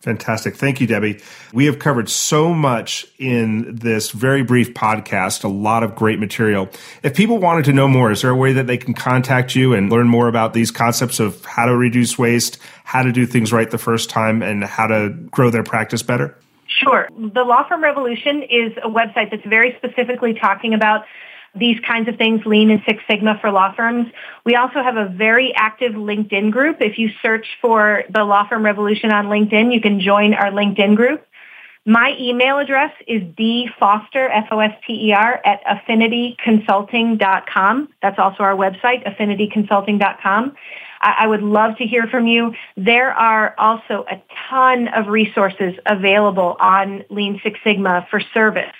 Fantastic. 0.00 0.54
Thank 0.54 0.80
you, 0.80 0.86
Debbie. 0.86 1.20
We 1.52 1.66
have 1.66 1.80
covered 1.80 2.08
so 2.08 2.54
much 2.54 3.04
in 3.18 3.74
this 3.74 4.12
very 4.12 4.44
brief 4.44 4.72
podcast, 4.72 5.42
a 5.42 5.48
lot 5.48 5.82
of 5.82 5.96
great 5.96 6.20
material. 6.20 6.68
If 7.02 7.16
people 7.16 7.38
wanted 7.38 7.64
to 7.64 7.72
know 7.72 7.88
more, 7.88 8.12
is 8.12 8.22
there 8.22 8.30
a 8.30 8.36
way 8.36 8.52
that 8.52 8.68
they 8.68 8.76
can 8.76 8.94
contact 8.94 9.56
you 9.56 9.74
and 9.74 9.90
learn 9.90 10.06
more 10.06 10.28
about 10.28 10.52
these 10.52 10.70
concepts 10.70 11.18
of 11.18 11.44
how 11.44 11.66
to 11.66 11.76
reduce 11.76 12.16
waste, 12.16 12.58
how 12.84 13.02
to 13.02 13.10
do 13.10 13.26
things 13.26 13.52
right 13.52 13.68
the 13.68 13.78
first 13.78 14.08
time, 14.08 14.40
and 14.40 14.62
how 14.62 14.86
to 14.86 15.10
grow 15.32 15.50
their 15.50 15.64
practice 15.64 16.04
better? 16.04 16.36
Sure. 16.68 17.08
The 17.16 17.42
Law 17.42 17.66
Firm 17.68 17.82
Revolution 17.82 18.44
is 18.44 18.72
a 18.84 18.88
website 18.88 19.32
that's 19.32 19.44
very 19.46 19.74
specifically 19.78 20.32
talking 20.32 20.74
about 20.74 21.06
these 21.58 21.78
kinds 21.80 22.08
of 22.08 22.16
things, 22.16 22.46
Lean 22.46 22.70
and 22.70 22.82
Six 22.86 23.02
Sigma 23.08 23.38
for 23.40 23.50
law 23.50 23.74
firms. 23.74 24.06
We 24.44 24.54
also 24.56 24.82
have 24.82 24.96
a 24.96 25.08
very 25.08 25.54
active 25.54 25.92
LinkedIn 25.92 26.50
group. 26.50 26.78
If 26.80 26.98
you 26.98 27.10
search 27.22 27.46
for 27.60 28.04
the 28.10 28.24
Law 28.24 28.48
Firm 28.48 28.64
Revolution 28.64 29.12
on 29.12 29.26
LinkedIn, 29.26 29.72
you 29.72 29.80
can 29.80 30.00
join 30.00 30.34
our 30.34 30.50
LinkedIn 30.50 30.96
group. 30.96 31.24
My 31.84 32.16
email 32.20 32.58
address 32.58 32.92
is 33.06 33.22
dfoster, 33.22 34.28
F-O-S-T-E-R, 34.30 35.40
at 35.44 35.64
affinityconsulting.com. 35.64 37.88
That's 38.02 38.18
also 38.18 38.42
our 38.42 38.54
website, 38.54 39.06
affinityconsulting.com. 39.06 40.56
I 41.00 41.26
would 41.26 41.42
love 41.42 41.78
to 41.78 41.86
hear 41.86 42.06
from 42.08 42.26
you. 42.26 42.54
There 42.76 43.12
are 43.12 43.54
also 43.56 44.04
a 44.10 44.20
ton 44.50 44.88
of 44.88 45.06
resources 45.06 45.76
available 45.86 46.56
on 46.60 47.04
Lean 47.08 47.40
Six 47.42 47.58
Sigma 47.64 48.06
for 48.10 48.20
service. 48.20 48.74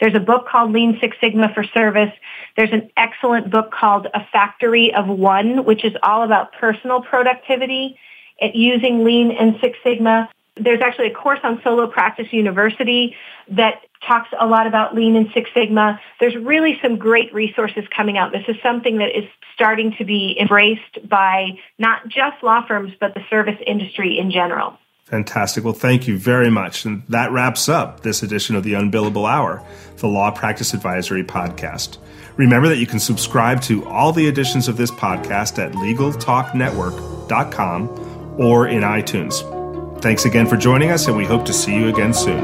There's 0.00 0.14
a 0.14 0.20
book 0.20 0.48
called 0.48 0.72
Lean 0.72 0.98
Six 1.00 1.16
Sigma 1.20 1.52
for 1.54 1.64
Service. 1.64 2.12
There's 2.56 2.72
an 2.72 2.90
excellent 2.96 3.50
book 3.50 3.72
called 3.72 4.06
A 4.14 4.24
Factory 4.32 4.92
of 4.94 5.06
One, 5.08 5.64
which 5.64 5.84
is 5.84 5.92
all 6.02 6.22
about 6.22 6.52
personal 6.52 7.00
productivity 7.00 7.98
at 8.40 8.54
using 8.54 9.04
Lean 9.04 9.30
and 9.30 9.56
Six 9.60 9.78
Sigma. 9.84 10.28
There's 10.56 10.80
actually 10.80 11.08
a 11.08 11.14
course 11.14 11.40
on 11.42 11.60
Solo 11.64 11.86
Practice 11.88 12.32
University 12.32 13.16
that 13.48 13.82
talks 14.06 14.28
a 14.38 14.46
lot 14.46 14.66
about 14.66 14.94
Lean 14.94 15.16
and 15.16 15.28
Six 15.34 15.50
Sigma. 15.54 16.00
There's 16.20 16.36
really 16.36 16.78
some 16.82 16.96
great 16.96 17.32
resources 17.34 17.84
coming 17.94 18.18
out. 18.18 18.32
This 18.32 18.44
is 18.48 18.56
something 18.62 18.98
that 18.98 19.16
is 19.16 19.24
starting 19.54 19.94
to 19.98 20.04
be 20.04 20.36
embraced 20.38 21.08
by 21.08 21.58
not 21.78 22.08
just 22.08 22.42
law 22.42 22.66
firms, 22.66 22.92
but 23.00 23.14
the 23.14 23.22
service 23.30 23.58
industry 23.66 24.18
in 24.18 24.30
general. 24.30 24.78
Fantastic. 25.04 25.64
Well, 25.64 25.74
thank 25.74 26.08
you 26.08 26.18
very 26.18 26.50
much. 26.50 26.86
And 26.86 27.02
that 27.08 27.30
wraps 27.30 27.68
up 27.68 28.00
this 28.00 28.22
edition 28.22 28.56
of 28.56 28.64
the 28.64 28.72
Unbillable 28.72 29.28
Hour, 29.28 29.62
the 29.98 30.08
Law 30.08 30.30
Practice 30.30 30.72
Advisory 30.74 31.22
Podcast. 31.22 31.98
Remember 32.36 32.68
that 32.68 32.78
you 32.78 32.86
can 32.86 32.98
subscribe 32.98 33.60
to 33.62 33.84
all 33.86 34.12
the 34.12 34.26
editions 34.26 34.66
of 34.66 34.76
this 34.76 34.90
podcast 34.90 35.64
at 35.64 35.72
LegalTalkNetwork.com 35.72 38.40
or 38.40 38.66
in 38.66 38.82
iTunes. 38.82 40.00
Thanks 40.00 40.24
again 40.24 40.46
for 40.46 40.56
joining 40.56 40.90
us, 40.90 41.06
and 41.06 41.16
we 41.16 41.24
hope 41.24 41.44
to 41.46 41.52
see 41.52 41.76
you 41.76 41.88
again 41.88 42.12
soon. 42.12 42.42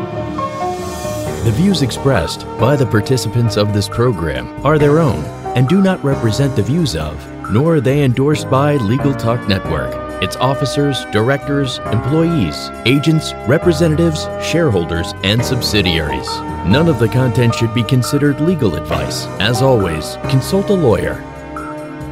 The 1.44 1.52
views 1.52 1.82
expressed 1.82 2.44
by 2.58 2.76
the 2.76 2.86
participants 2.86 3.56
of 3.56 3.72
this 3.72 3.88
program 3.88 4.46
are 4.64 4.78
their 4.78 4.98
own 4.98 5.24
and 5.56 5.68
do 5.68 5.82
not 5.82 6.02
represent 6.04 6.54
the 6.54 6.62
views 6.62 6.94
of, 6.94 7.16
nor 7.50 7.76
are 7.76 7.80
they 7.80 8.04
endorsed 8.04 8.48
by 8.48 8.76
Legal 8.76 9.14
Talk 9.14 9.48
Network, 9.48 9.92
its 10.22 10.36
officers, 10.36 11.04
directors, 11.06 11.78
employees, 11.78 12.70
agents, 12.86 13.32
representatives, 13.46 14.24
shareholders, 14.42 15.14
and 15.24 15.44
subsidiaries. 15.44 16.28
None 16.66 16.88
of 16.88 16.98
the 16.98 17.08
content 17.08 17.54
should 17.54 17.74
be 17.74 17.82
considered 17.82 18.40
legal 18.40 18.76
advice. 18.76 19.26
As 19.40 19.62
always, 19.62 20.16
consult 20.28 20.70
a 20.70 20.74
lawyer. 20.74 21.24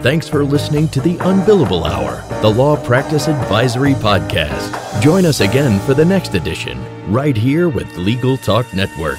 Thanks 0.03 0.29
for 0.29 0.45
listening 0.45 0.89
to 0.91 1.01
the 1.01 1.17
Unbillable 1.17 1.85
Hour, 1.85 2.25
the 2.41 2.49
Law 2.49 2.77
Practice 2.77 3.27
Advisory 3.27 3.95
Podcast. 3.95 5.03
Join 5.03 5.27
us 5.27 5.41
again 5.41 5.81
for 5.81 5.95
the 5.95 6.05
next 6.05 6.35
edition, 6.35 6.79
right 7.13 7.37
here 7.37 7.69
with 7.69 7.97
Legal 7.97 8.37
Talk 8.37 8.73
Network. 8.73 9.19